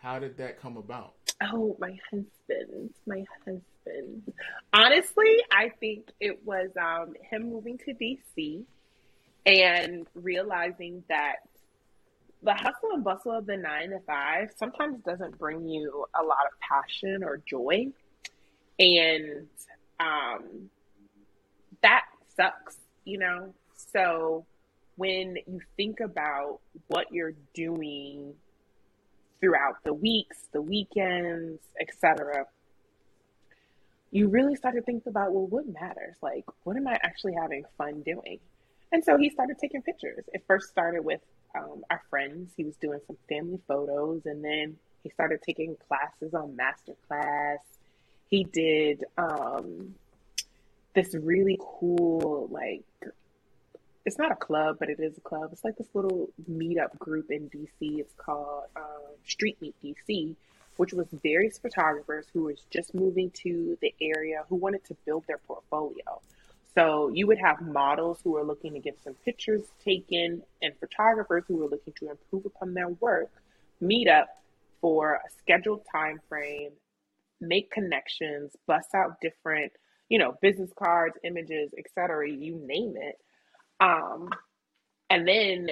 [0.00, 1.14] How did that come about?
[1.42, 4.32] Oh, my husband, my husband.
[4.72, 8.64] Honestly, I think it was um, him moving to DC
[9.46, 11.36] and realizing that
[12.42, 16.46] the hustle and bustle of the nine to five sometimes doesn't bring you a lot
[16.46, 17.86] of passion or joy.
[18.78, 19.46] And
[20.00, 20.70] um,
[21.82, 22.04] that
[22.36, 23.54] sucks, you know?
[23.92, 24.46] So
[24.96, 28.34] when you think about what you're doing
[29.40, 32.46] throughout the weeks, the weekends, etc.,
[34.10, 36.16] you really start to think about, well, what matters?
[36.22, 38.38] Like, what am I actually having fun doing?
[38.92, 40.24] And so he started taking pictures.
[40.34, 41.22] It first started with
[41.56, 42.52] um, our friends.
[42.56, 47.56] He was doing some family photos, and then he started taking classes on masterclass.
[48.28, 49.94] He did um,
[50.94, 52.84] this really cool, like,
[54.04, 55.50] it's not a club, but it is a club.
[55.52, 57.98] It's like this little meetup group in DC.
[57.98, 60.34] It's called um, Street Meet DC,
[60.76, 65.24] which was various photographers who was just moving to the area who wanted to build
[65.28, 66.20] their portfolio.
[66.74, 71.44] So you would have models who are looking to get some pictures taken and photographers
[71.46, 73.30] who are looking to improve upon their work
[73.82, 74.28] meet up
[74.80, 76.70] for a scheduled time frame,
[77.40, 79.72] make connections, bust out different,
[80.12, 82.30] you know, business cards, images, etc.
[82.30, 83.16] You name it.
[83.80, 84.30] Um,
[85.10, 85.68] and then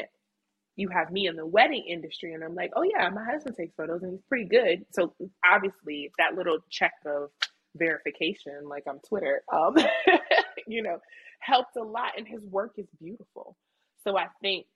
[0.76, 3.74] you have me in the wedding industry, and I'm like, oh yeah, my husband takes
[3.76, 4.86] photos and he's pretty good.
[4.92, 7.30] So obviously, that little check of
[7.76, 9.76] verification, like on Twitter, um,
[10.66, 10.98] you know,
[11.40, 12.12] helped a lot.
[12.16, 13.56] And his work is beautiful.
[14.04, 14.66] So I think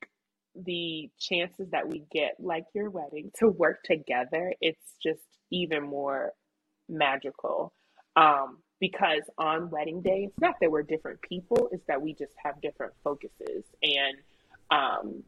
[0.55, 6.33] the chances that we get, like your wedding, to work together, it's just even more
[6.89, 7.73] magical.
[8.17, 12.33] Um, because on wedding day, it's not that we're different people, it's that we just
[12.45, 13.65] have different focuses.
[13.83, 14.19] And
[14.71, 15.23] um,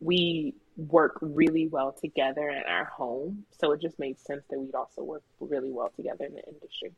[0.00, 3.46] we work really well together in our home.
[3.58, 6.92] So it just made sense that we'd also work really well together in the industry.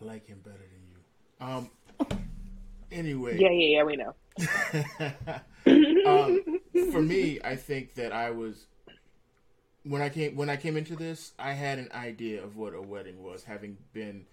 [0.00, 1.46] I like him better than you.
[1.46, 1.70] Um.
[2.90, 3.38] Anyway.
[3.38, 3.82] Yeah, yeah, yeah.
[3.82, 4.14] We know.
[6.10, 8.66] um, for me, I think that I was
[9.88, 12.82] when I came when I came into this, I had an idea of what a
[12.82, 14.26] wedding was, having been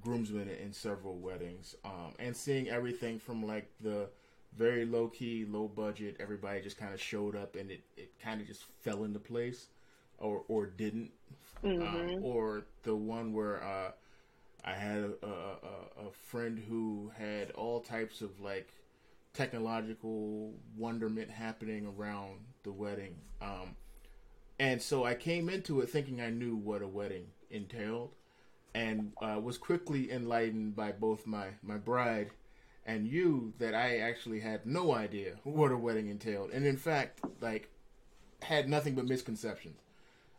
[0.00, 4.08] groomsman in several weddings, um, and seeing everything from like the
[4.56, 6.16] very low key, low budget.
[6.18, 9.66] Everybody just kind of showed up, and it, it kind of just fell into place,
[10.18, 11.10] or or didn't,
[11.62, 11.82] mm-hmm.
[11.82, 13.90] um, or the one where uh,
[14.64, 18.72] I had a, a, a friend who had all types of like
[19.34, 23.16] technological wonderment happening around the wedding.
[23.40, 23.76] Um,
[24.62, 28.10] and so I came into it thinking I knew what a wedding entailed,
[28.72, 32.30] and uh, was quickly enlightened by both my my bride
[32.86, 37.20] and you that I actually had no idea what a wedding entailed, and in fact,
[37.40, 37.70] like,
[38.40, 39.80] had nothing but misconceptions.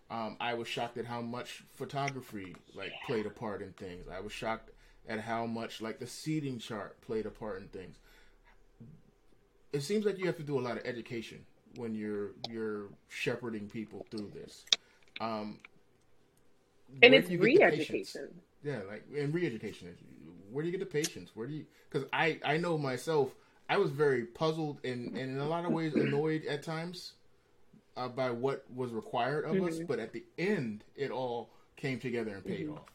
[0.10, 4.06] Um, I was shocked at how much photography like played a part in things.
[4.08, 4.70] I was shocked
[5.10, 7.98] at how much like the seating chart played a part in things.
[9.74, 13.70] It seems like you have to do a lot of education when you're you're shepherding
[13.70, 14.66] people through this.
[15.22, 15.60] Um,
[17.02, 18.30] and it's re-education.
[18.64, 19.96] Yeah, like and re-education
[20.54, 21.32] where do you get the patience?
[21.34, 21.66] Where do you?
[21.90, 23.36] Because I I know myself.
[23.70, 27.14] I was very puzzled and, and in a lot of ways annoyed at times
[27.96, 29.68] uh, by what was required of mm-hmm.
[29.68, 29.80] us.
[29.80, 32.74] But at the end, it all came together and paid mm-hmm.
[32.74, 32.90] off.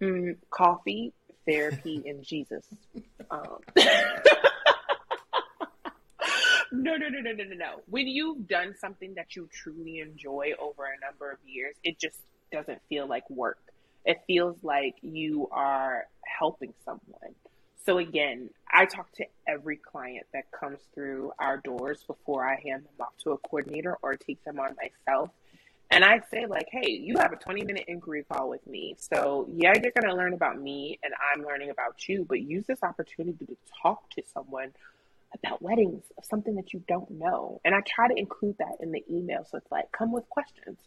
[0.00, 1.12] Mm, coffee,
[1.46, 2.64] therapy, and Jesus.
[3.30, 3.60] Um.
[6.72, 7.82] no, no, no, no, no, no, no.
[7.86, 12.18] When you've done something that you truly enjoy over a number of years, it just
[12.52, 13.58] doesn't feel like work.
[14.04, 17.34] It feels like you are helping someone.
[17.84, 22.84] So again, I talk to every client that comes through our doors before I hand
[22.84, 25.30] them off to a coordinator or take them on myself.
[25.90, 28.96] And I say, like, hey, you have a 20 minute inquiry call with me.
[28.98, 32.64] So, yeah, you're going to learn about me and I'm learning about you, but use
[32.66, 34.72] this opportunity to talk to someone
[35.34, 37.60] about weddings of something that you don't know.
[37.64, 39.46] And I try to include that in the email.
[39.48, 40.78] So it's like, come with questions.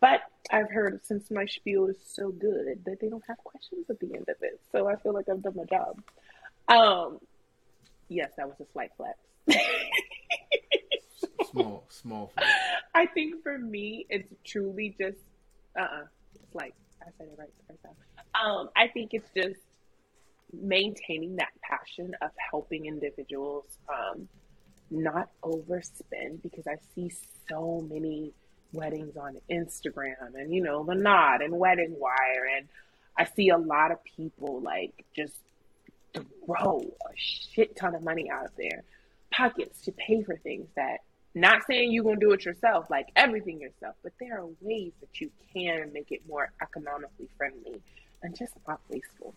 [0.00, 0.20] But
[0.50, 4.14] I've heard since my spiel is so good that they don't have questions at the
[4.14, 4.60] end of it.
[4.72, 6.02] So I feel like I've done my job.
[6.68, 7.18] Um,
[8.08, 9.18] yes, that was a slight flex.
[11.50, 12.32] small, small.
[12.34, 12.48] Flex.
[12.94, 15.18] I think for me, it's truly just
[15.78, 16.04] uh, uh-uh.
[16.34, 17.94] it's like I said it right the first time.
[18.34, 19.60] Um, I think it's just
[20.62, 24.28] maintaining that passion of helping individuals um,
[24.90, 27.12] not overspend because I see
[27.48, 28.32] so many
[28.72, 32.68] weddings on Instagram and you know the knot and wedding wire and
[33.16, 35.34] I see a lot of people like just
[36.14, 38.84] throw a shit ton of money out of there
[39.32, 40.98] pockets to pay for things that
[41.34, 45.20] not saying you're gonna do it yourself like everything yourself but there are ways that
[45.20, 47.80] you can make it more economically friendly
[48.22, 49.34] and just not wasteful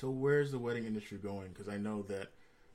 [0.00, 1.48] So where's the wedding industry going?
[1.48, 2.28] Because I know that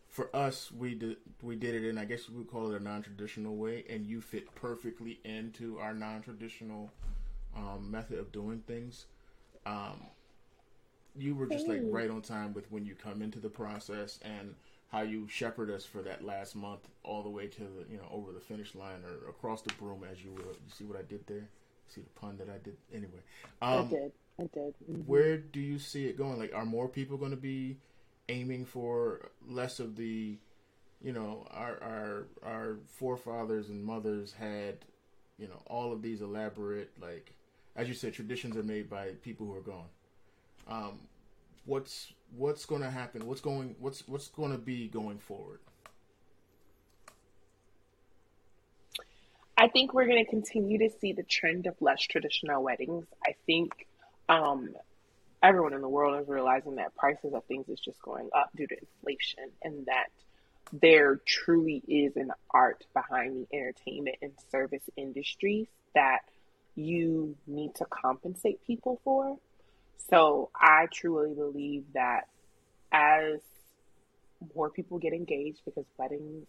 [0.10, 2.84] for us, we did we did it in I guess we would call it a
[2.84, 6.92] non-traditional way, and you fit perfectly into our non-traditional
[7.56, 9.08] um, method of doing things.
[9.66, 10.06] Um,
[11.18, 14.54] you were just like right on time with when you come into the process and
[14.92, 18.08] how you shepherd us for that last month all the way to the you know
[18.12, 20.44] over the finish line or across the broom as you will.
[20.44, 21.38] You see what I did there?
[21.38, 21.48] You
[21.88, 22.78] see the pun that I did?
[22.94, 23.24] Anyway,
[23.64, 24.12] um, I did.
[24.40, 24.74] I did.
[24.90, 25.02] Mm-hmm.
[25.02, 26.38] Where do you see it going?
[26.40, 27.78] Like, are more people going to be
[28.28, 30.38] aiming for less of the,
[31.02, 34.80] you know, our our our forefathers and mothers had,
[35.38, 37.34] you know, all of these elaborate like,
[37.76, 39.90] as you said, traditions are made by people who are gone.
[40.68, 41.00] Um,
[41.66, 43.26] what's what's going to happen?
[43.26, 45.60] What's going what's what's going to be going forward?
[49.58, 53.06] I think we're going to continue to see the trend of less traditional weddings.
[53.26, 53.88] I think
[54.30, 54.70] um,
[55.44, 58.68] everyone in the world is realizing that prices of things is just going up due
[58.68, 60.08] to inflation and that
[60.74, 66.22] there truly is an art behind the entertainment and service industries that
[66.76, 69.38] you need to compensate people for.
[70.10, 72.28] So I truly believe that
[72.92, 73.40] as
[74.56, 76.48] more people get engaged, because weddings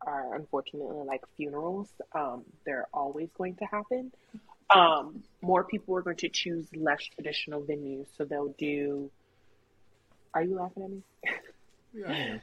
[0.00, 4.12] are unfortunately like funerals, um, they're always going to happen
[4.74, 8.06] um, more people are going to choose less traditional venues.
[8.16, 9.10] So they'll do.
[10.34, 11.02] Are you laughing at me?
[11.94, 12.38] Yeah.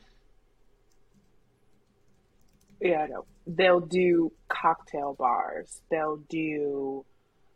[2.81, 3.25] yeah, I know.
[3.45, 5.81] They'll do cocktail bars.
[5.91, 7.05] They'll do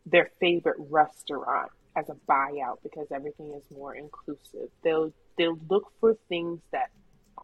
[0.05, 4.69] their favorite restaurant as a buyout because everything is more inclusive.
[4.83, 6.91] They'll they'll look for things that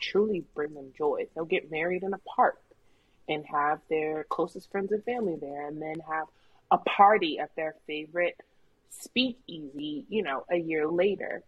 [0.01, 1.27] truly bring them joy.
[1.33, 2.61] They'll get married in a park
[3.27, 6.27] and have their closest friends and family there and then have
[6.73, 8.35] a party at their favorite
[8.89, 11.43] speakeasy, you know, a year later.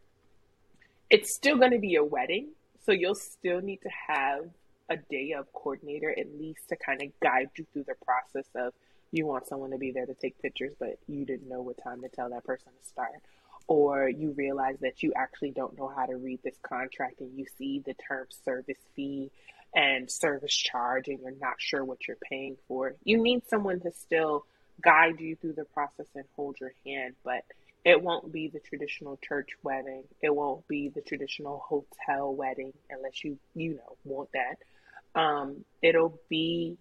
[1.09, 2.49] It's still going to be a wedding,
[2.85, 4.45] so you'll still need to have
[4.87, 8.71] a day of coordinator at least to kind of guide you through the process of
[9.11, 12.01] you want someone to be there to take pictures, but you didn't know what time
[12.03, 13.13] to tell that person to start.
[13.67, 17.45] Or you realize that you actually don't know how to read this contract and you
[17.57, 19.31] see the term service fee
[19.73, 22.93] and service charge and you're not sure what you're paying for.
[23.03, 24.45] You need someone to still
[24.81, 27.43] guide you through the process and hold your hand, but
[27.83, 30.03] it won't be the traditional church wedding.
[30.21, 35.19] It won't be the traditional hotel wedding unless you, you know, want that.
[35.19, 36.77] Um, it'll be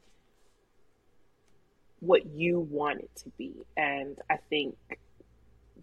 [2.00, 3.54] what you want it to be.
[3.76, 4.76] And I think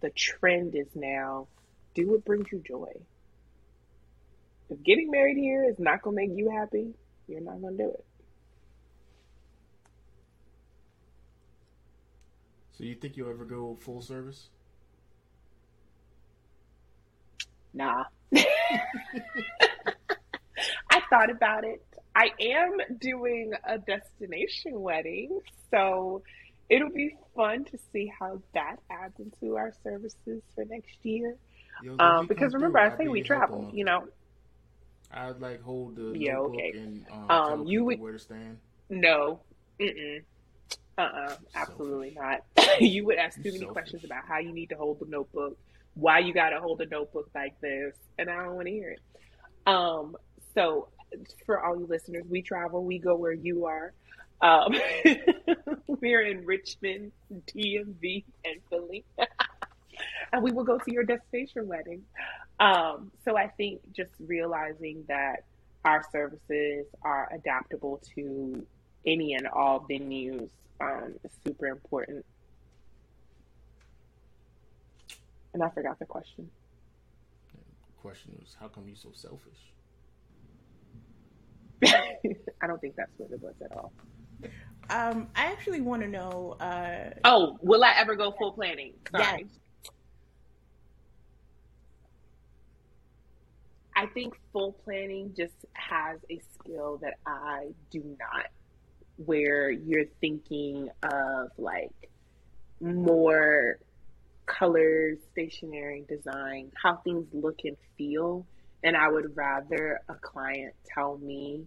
[0.00, 1.46] the trend is now
[1.94, 2.92] do what brings you joy.
[4.70, 6.94] If getting married here is not going to make you happy,
[7.28, 8.04] you're not going to do it.
[12.72, 14.48] So you think you'll ever go full service?
[17.74, 18.04] Nah.
[18.34, 18.44] I
[21.10, 21.84] thought about it.
[22.14, 26.22] I am doing a destination wedding, so
[26.68, 31.36] it'll be fun to see how that adds into our services for next year.
[31.82, 34.06] Yo, um, because remember, through, I say we travel, you know.
[35.10, 36.72] I'd like hold the yeah, okay.
[36.74, 38.58] and um, um you would where to stand.
[38.88, 39.40] No,
[39.80, 40.22] mm
[40.98, 42.44] uh-uh, absolutely not.
[42.80, 45.56] you would ask too many questions about how you need to hold the notebook,
[45.94, 48.90] why you got to hold a notebook like this, and I don't want to hear
[48.90, 49.00] it.
[49.66, 50.16] Um,
[50.54, 50.88] so
[51.46, 53.92] for all you listeners, we travel, we go where you are.
[54.40, 54.74] Um,
[55.86, 59.04] we're in Richmond, DMV, and Philly,
[60.32, 62.02] and we will go to your destination wedding.
[62.58, 65.44] Um, so I think just realizing that
[65.84, 68.66] our services are adaptable to
[69.06, 70.48] any and all venues
[70.80, 72.24] um, is super important.
[75.54, 76.50] And I forgot the question.
[77.52, 79.72] The question was, how come you so selfish?
[82.62, 83.92] I don't think that's what it was at all.
[84.90, 86.56] Um, I actually want to know.
[86.60, 88.94] Uh, oh, will I ever go full planning?
[89.10, 89.46] Sorry.
[89.46, 89.90] Yes.
[93.94, 98.46] I think full planning just has a skill that I do not
[99.16, 102.10] where you're thinking of like
[102.80, 103.78] more
[104.46, 108.46] colors, stationery, design, how things look and feel.
[108.82, 111.66] And I would rather a client tell me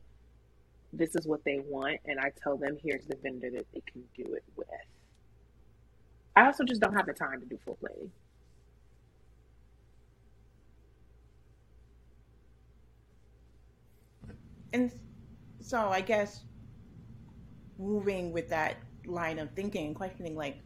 [0.91, 4.03] this is what they want, and I tell them here's the vendor that they can
[4.15, 4.67] do it with.
[6.35, 8.11] I also just don't have the time to do full planning.
[14.73, 14.91] And
[15.61, 16.43] so I guess
[17.77, 20.57] moving with that line of thinking and questioning like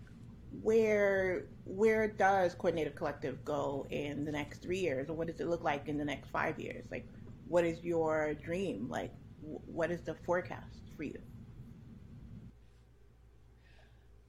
[0.61, 5.47] where where does Coordinated Collective go in the next three years, or what does it
[5.47, 6.85] look like in the next five years?
[6.89, 7.07] Like,
[7.47, 8.89] what is your dream?
[8.89, 11.19] Like, what is the forecast for you?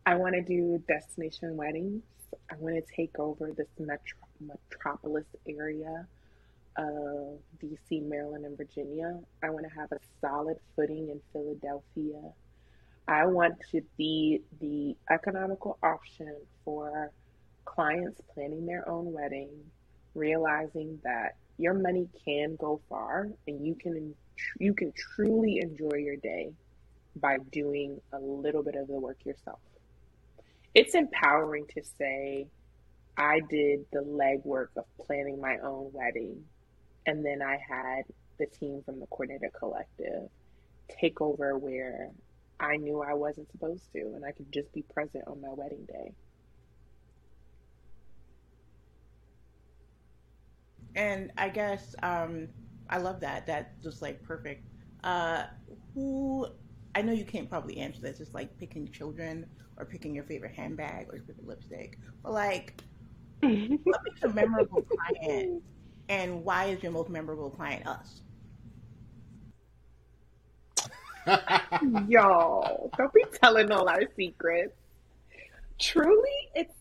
[0.05, 2.03] I want to do destination weddings.
[2.51, 6.07] I want to take over this metro- metropolis area
[6.77, 9.19] of DC, Maryland, and Virginia.
[9.43, 12.21] I want to have a solid footing in Philadelphia.
[13.11, 16.33] I want to be the economical option
[16.65, 17.11] for
[17.65, 19.51] clients planning their own wedding,
[20.15, 24.15] realizing that your money can go far and you can
[24.61, 26.53] you can truly enjoy your day
[27.17, 29.59] by doing a little bit of the work yourself.
[30.73, 32.47] It's empowering to say,
[33.17, 36.45] I did the legwork of planning my own wedding,
[37.07, 38.05] and then I had
[38.39, 40.31] the team from the coordinator Collective
[40.89, 42.11] take over where
[42.61, 45.85] I knew I wasn't supposed to, and I could just be present on my wedding
[45.87, 46.15] day.
[50.95, 52.49] And I guess um,
[52.89, 53.47] I love that.
[53.47, 54.67] That's just like perfect.
[55.05, 55.45] Uh,
[55.95, 56.47] who
[56.95, 58.21] I know you can't probably answer this.
[58.21, 59.47] It's like picking children
[59.77, 61.99] or picking your favorite handbag or your favorite lipstick.
[62.23, 62.83] But like,
[63.41, 64.85] what makes a memorable
[65.23, 65.63] client,
[66.09, 68.23] and why is your most memorable client us?
[72.09, 74.75] Y'all, don't be telling all our secrets.
[75.79, 76.75] Truly, it's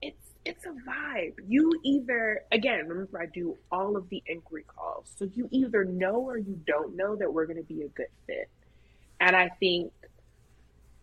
[0.00, 1.34] it's it's a vibe.
[1.46, 5.12] You either again, remember I do all of the inquiry calls.
[5.16, 8.50] So you either know or you don't know that we're gonna be a good fit.
[9.20, 9.92] And I think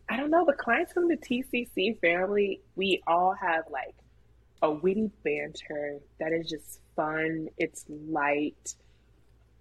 [0.09, 3.95] I don't know, the clients from the TCC family, we all have like
[4.61, 7.49] a witty banter that is just fun.
[7.57, 8.75] It's light.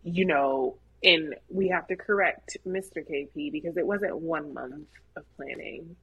[0.02, 2.98] You know, and we have to correct Mr.
[2.98, 5.96] KP because it wasn't one month of planning.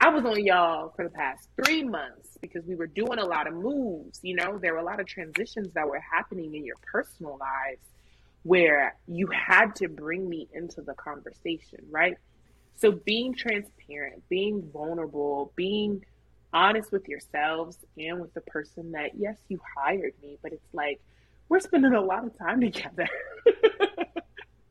[0.00, 3.46] I was on y'all for the past three months because we were doing a lot
[3.46, 4.18] of moves.
[4.22, 7.82] You know, there were a lot of transitions that were happening in your personal lives
[8.42, 12.16] where you had to bring me into the conversation, right?
[12.76, 16.04] So being transparent, being vulnerable, being
[16.52, 21.00] honest with yourselves and with the person that, yes, you hired me, but it's like
[21.48, 23.08] we're spending a lot of time together.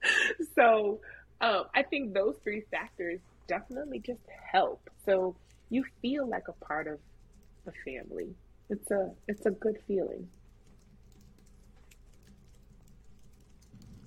[0.56, 0.99] so
[1.41, 4.22] um, I think those three factors definitely just
[4.52, 4.89] help.
[5.06, 5.36] So
[5.70, 6.99] you feel like a part of
[7.66, 8.36] the family.
[8.70, 10.28] It's a it's a good feeling.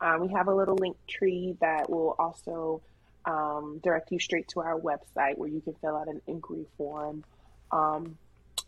[0.00, 2.80] Um, we have a little link tree that will also
[3.24, 7.24] um, direct you straight to our website where you can fill out an inquiry form.
[7.70, 8.16] Um,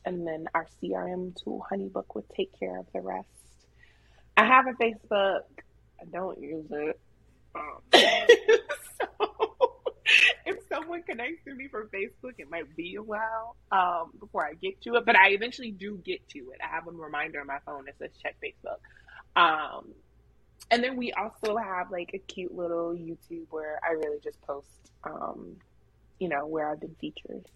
[0.05, 3.28] and then our CRM tool, Honeybook, will take care of the rest.
[4.36, 5.42] I have a Facebook.
[6.01, 7.01] I don't use it.
[7.55, 7.80] Um,
[10.46, 14.55] if someone connects to me from Facebook, it might be a while um, before I
[14.55, 16.61] get to it, but I eventually do get to it.
[16.62, 18.80] I have a reminder on my phone that says check Facebook.
[19.40, 19.88] Um,
[20.70, 24.68] and then we also have like a cute little YouTube where I really just post,
[25.04, 25.56] um,
[26.18, 27.46] you know, where I've been featured.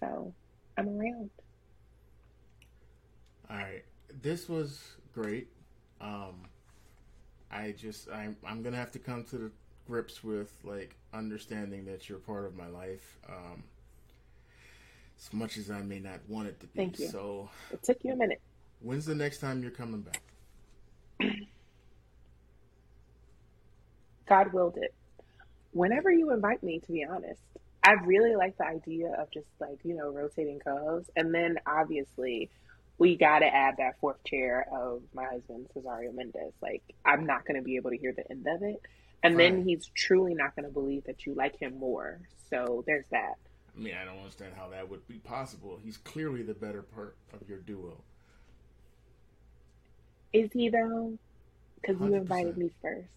[0.00, 0.32] So
[0.76, 1.30] I'm around.
[3.48, 3.84] All right,
[4.22, 5.48] this was great.
[6.00, 6.34] Um,
[7.50, 9.50] I just I'm I'm gonna have to come to the
[9.86, 13.18] grips with like understanding that you're part of my life.
[13.28, 13.62] Um,
[15.18, 16.76] as much as I may not want it to be.
[16.76, 17.08] Thank you.
[17.08, 18.40] So it took you a minute.
[18.80, 20.20] When's the next time you're coming back?
[24.28, 24.94] God willed it.
[25.72, 27.40] Whenever you invite me, to be honest,
[27.82, 31.10] I really like the idea of just like, you know, rotating co hosts.
[31.14, 32.50] And then obviously,
[32.98, 36.52] we got to add that fourth chair of my husband, Cesario Mendez.
[36.60, 38.80] Like, I'm not going to be able to hear the end of it.
[39.22, 42.20] And then he's truly not going to believe that you like him more.
[42.48, 43.34] So there's that.
[43.76, 45.78] I mean, I don't understand how that would be possible.
[45.82, 48.02] He's clearly the better part of your duo.
[50.32, 51.18] Is he though?
[51.80, 53.08] Because you invited me first.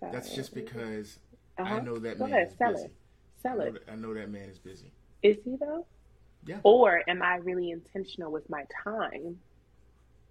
[0.00, 0.08] So.
[0.12, 1.18] That's just because
[1.58, 1.74] uh-huh.
[1.74, 2.84] I know that Go man ahead, is sell busy.
[2.84, 2.94] it.
[3.42, 3.66] Sell I it.
[3.66, 4.92] Know that, I know that man is busy.
[5.22, 5.86] Is he though?
[6.46, 6.58] Yeah.
[6.62, 9.38] Or am I really intentional with my time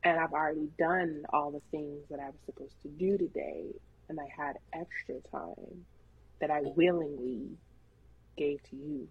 [0.03, 3.65] and I've already done all the things that I was supposed to do today?
[4.09, 5.85] and I had extra time
[6.39, 7.49] that I willingly
[8.37, 9.07] gave to you.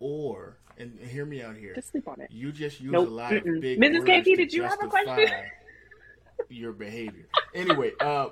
[0.00, 1.74] Or, and hear me out here.
[1.74, 2.30] Just sleep on it.
[2.30, 3.08] You just use nope.
[3.08, 4.04] a lot of big Mrs.
[4.04, 5.28] KP, did you have a question?
[6.48, 7.26] your behavior.
[7.54, 8.28] Anyway, uh,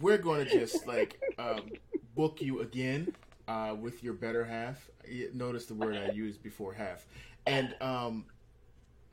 [0.00, 1.70] we're going to just like um,
[2.14, 3.12] book you again
[3.46, 4.88] uh, with your better half.
[5.32, 7.06] Notice the word I used before half,
[7.46, 8.26] and um,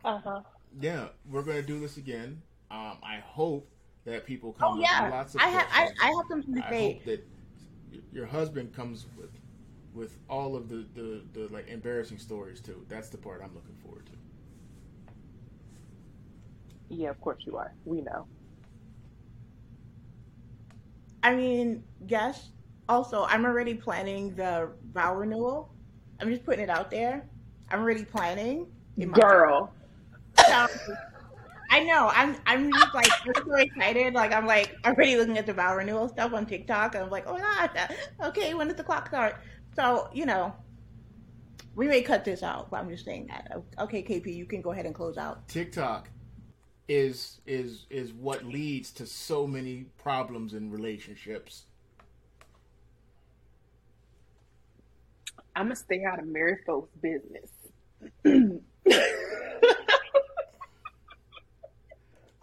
[0.03, 0.41] uh huh.
[0.81, 2.41] Yeah, we're going to do this again.
[2.69, 3.69] Um, I hope
[4.05, 5.05] that people come oh, yeah.
[5.05, 6.93] with lots of I have I, I have something to I say.
[6.93, 7.27] hope that
[8.11, 9.31] your husband comes with
[9.93, 12.85] with all of the, the, the like embarrassing stories too.
[12.89, 14.11] That's the part I'm looking forward to.
[16.89, 17.73] Yeah, of course you are.
[17.85, 18.27] We know.
[21.25, 22.51] I mean, yes.
[22.87, 25.73] Also, I'm already planning the vow renewal.
[26.19, 27.27] I'm just putting it out there.
[27.71, 28.67] I'm already planning.
[29.11, 29.73] Girl.
[30.47, 30.67] So,
[31.71, 32.11] I know.
[32.13, 34.13] I'm I'm just like so excited.
[34.13, 36.95] Like I'm like already looking at the vow renewal stuff on TikTok.
[36.95, 37.95] I'm like, oh my god,
[38.25, 39.37] okay, when does the clock start?
[39.75, 40.53] So you know,
[41.73, 43.63] we may cut this out, but I'm just saying that.
[43.79, 45.47] Okay, KP, you can go ahead and close out.
[45.47, 46.07] TikTok
[46.87, 51.65] is is is what leads to so many problems in relationships.
[55.55, 57.49] I'm gonna stay out of married folks' business.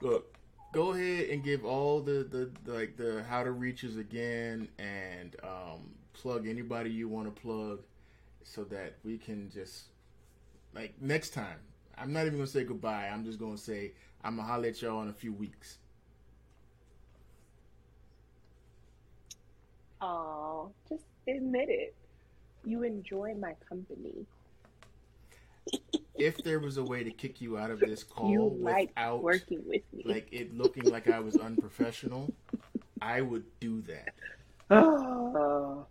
[0.00, 0.34] Look,
[0.72, 5.36] go ahead and give all the, the, the like the how to reaches again and
[5.44, 7.80] um, plug anybody you want to plug
[8.42, 9.84] so that we can just
[10.74, 11.58] like next time.
[11.98, 13.10] I'm not even gonna say goodbye.
[13.12, 13.92] I'm just gonna say
[14.24, 15.78] I'm gonna holler at y'all in a few weeks.
[20.00, 21.94] Oh, just admit it.
[22.64, 24.26] You enjoy my company
[26.16, 29.62] if there was a way to kick you out of this call you without working
[29.66, 32.32] with me, like it looking like I was unprofessional,
[33.00, 34.14] I would do that.
[34.74, 35.86] Oh.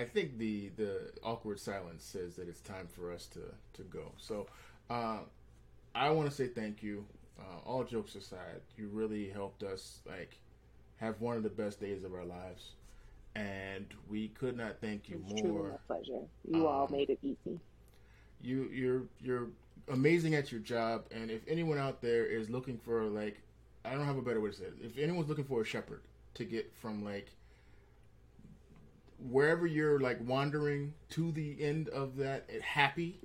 [0.00, 3.40] I think the the awkward silence says that it's time for us to
[3.74, 4.12] to go.
[4.18, 4.46] So,
[4.88, 5.20] uh,
[5.94, 7.04] I want to say thank you.
[7.38, 10.38] Uh, all jokes aside, you really helped us like
[10.96, 12.72] have one of the best days of our lives
[13.34, 15.62] and we could not thank you it's more.
[15.62, 16.26] Truly pleasure.
[16.48, 17.58] You um, all made it easy.
[18.42, 19.48] You you're you're
[19.88, 23.40] amazing at your job, and if anyone out there is looking for like,
[23.84, 24.74] I don't have a better way to say it.
[24.82, 26.02] If anyone's looking for a shepherd
[26.34, 27.28] to get from like
[29.28, 33.18] wherever you're like wandering to the end of that happy,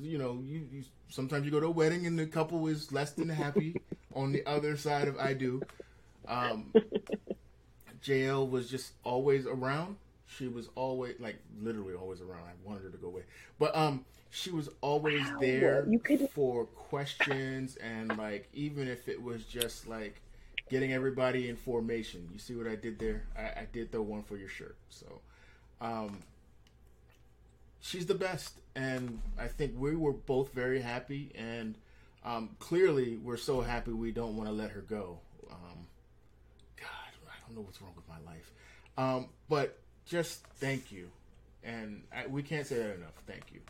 [0.00, 3.12] you know, you, you sometimes you go to a wedding and the couple is less
[3.12, 3.80] than happy.
[4.16, 5.62] on the other side of I do.
[6.26, 6.72] Um,
[8.02, 9.96] Ja'el was just always around.
[10.26, 12.40] She was always like literally always around.
[12.40, 13.22] I wanted her to go away,
[13.60, 15.38] but um, she was always wow.
[15.40, 16.28] there you could...
[16.30, 20.20] for questions and like even if it was just like
[20.68, 22.28] getting everybody in formation.
[22.32, 23.24] You see what I did there?
[23.36, 24.76] I, I did throw one for your shirt.
[24.90, 25.20] So,
[25.80, 26.18] um,
[27.80, 31.32] she's the best, and I think we were both very happy.
[31.36, 31.76] And
[32.24, 35.18] um, clearly, we're so happy we don't want to let her go
[35.50, 35.86] Um,
[36.76, 36.88] God,
[37.28, 38.52] I don't know what's wrong with my life.
[38.98, 41.08] Um, but just thank you,
[41.62, 43.14] and I, we can't say that enough.
[43.26, 43.60] Thank you.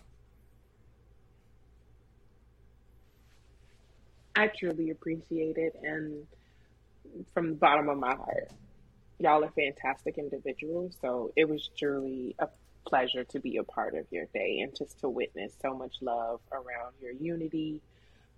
[4.35, 6.27] I truly appreciate it, and
[7.35, 8.51] from the bottom of my heart,
[9.19, 10.97] y'all are fantastic individuals.
[11.01, 12.49] So it was truly a
[12.87, 16.41] pleasure to be a part of your day and just to witness so much love
[16.53, 17.81] around your unity,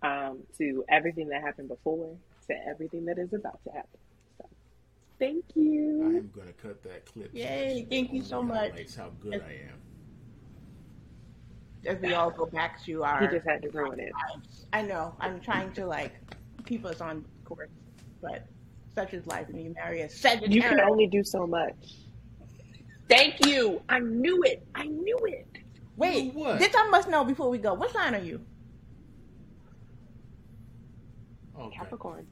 [0.02, 2.16] um, to everything that happened before,
[2.46, 3.98] to everything that is about to happen.
[5.18, 6.02] Thank you.
[6.02, 7.30] I am going to cut that clip.
[7.34, 7.86] Yay!
[7.90, 8.76] Thank you so much.
[8.76, 9.80] That's How good as, I am.
[11.86, 13.20] As we all go back to our.
[13.20, 14.12] He just had to ruin it.
[14.72, 15.16] I know.
[15.18, 16.12] I'm trying to like
[16.66, 17.68] keep us on course,
[18.22, 18.46] but
[18.98, 20.54] such is life when you marry a Sagittarius.
[20.54, 21.76] You can only do so much.
[23.08, 23.80] Thank you.
[23.88, 24.66] I knew it.
[24.74, 25.46] I knew it.
[25.96, 26.58] Wait, what?
[26.58, 27.74] this I must know before we go.
[27.74, 28.40] What sign are you?
[31.56, 31.76] Okay.
[31.76, 32.26] Capricorn.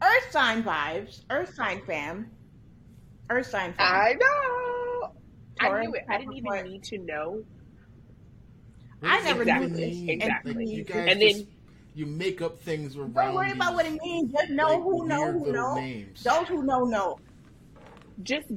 [0.00, 1.22] Earth sign vibes.
[1.30, 2.30] Earth sign fam.
[3.28, 3.92] Earth sign fam.
[3.92, 5.12] I know.
[5.60, 6.04] Taurus, I knew it.
[6.08, 7.42] I didn't even need to know.
[9.02, 9.68] I never exactly.
[9.68, 10.10] knew this.
[10.10, 10.76] Exactly.
[10.76, 11.46] Like and then
[11.98, 13.12] you make up things around.
[13.12, 14.32] Don't worry about what it means.
[14.32, 15.74] Just know like who know who know.
[15.74, 16.22] Names.
[16.22, 17.18] Those who know know.
[18.22, 18.52] Just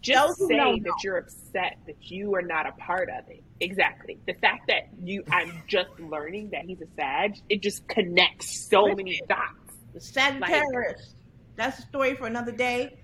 [0.00, 0.94] just say know, that know.
[1.04, 3.42] you're upset that you are not a part of it.
[3.60, 4.18] Exactly.
[4.26, 8.84] The fact that you I'm just learning that he's a Sag, it just connects so
[8.84, 9.76] Listen, many dots.
[9.92, 11.14] The Sagittarius.
[11.56, 12.98] That's a story for another day.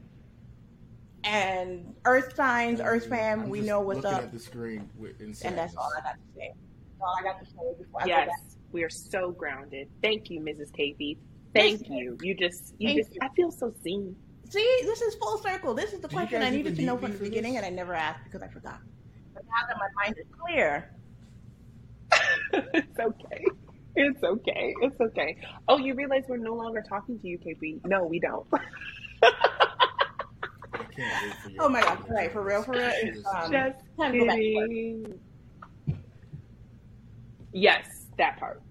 [1.23, 4.23] And Earth signs, Earth fam, I'm we know what's up.
[4.23, 6.53] At the screen and that's all I got to say.
[6.55, 8.31] That's all I got to say before yes,
[8.73, 9.89] we are so grounded.
[10.03, 10.71] Thank you, Mrs.
[10.73, 11.19] KP.
[11.55, 12.19] Thank you.
[12.23, 13.15] You just, you Thank just.
[13.15, 13.21] You.
[13.23, 14.15] I feel so seen.
[14.51, 15.75] See, this is full circle.
[15.75, 17.65] This is the question I needed to know from the beginning, this?
[17.65, 18.81] and I never asked because I forgot.
[19.35, 20.95] But now that my mind is clear,
[22.75, 23.45] it's okay.
[23.95, 24.75] It's okay.
[24.81, 25.37] It's okay.
[25.67, 27.85] Oh, you realize we're no longer talking to you, KP?
[27.85, 28.47] No, we don't.
[31.59, 32.05] oh my god!
[32.09, 32.93] Right, for real, for real.
[33.35, 35.19] Um, Just kidding.
[37.53, 38.63] Yes, that part.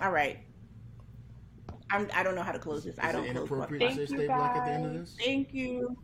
[0.00, 0.38] All right.
[1.90, 2.94] I'm, I don't know how to close this.
[2.94, 5.16] Is I don't it inappropriate close to say stay black at the end of this?
[5.18, 5.96] Thank you.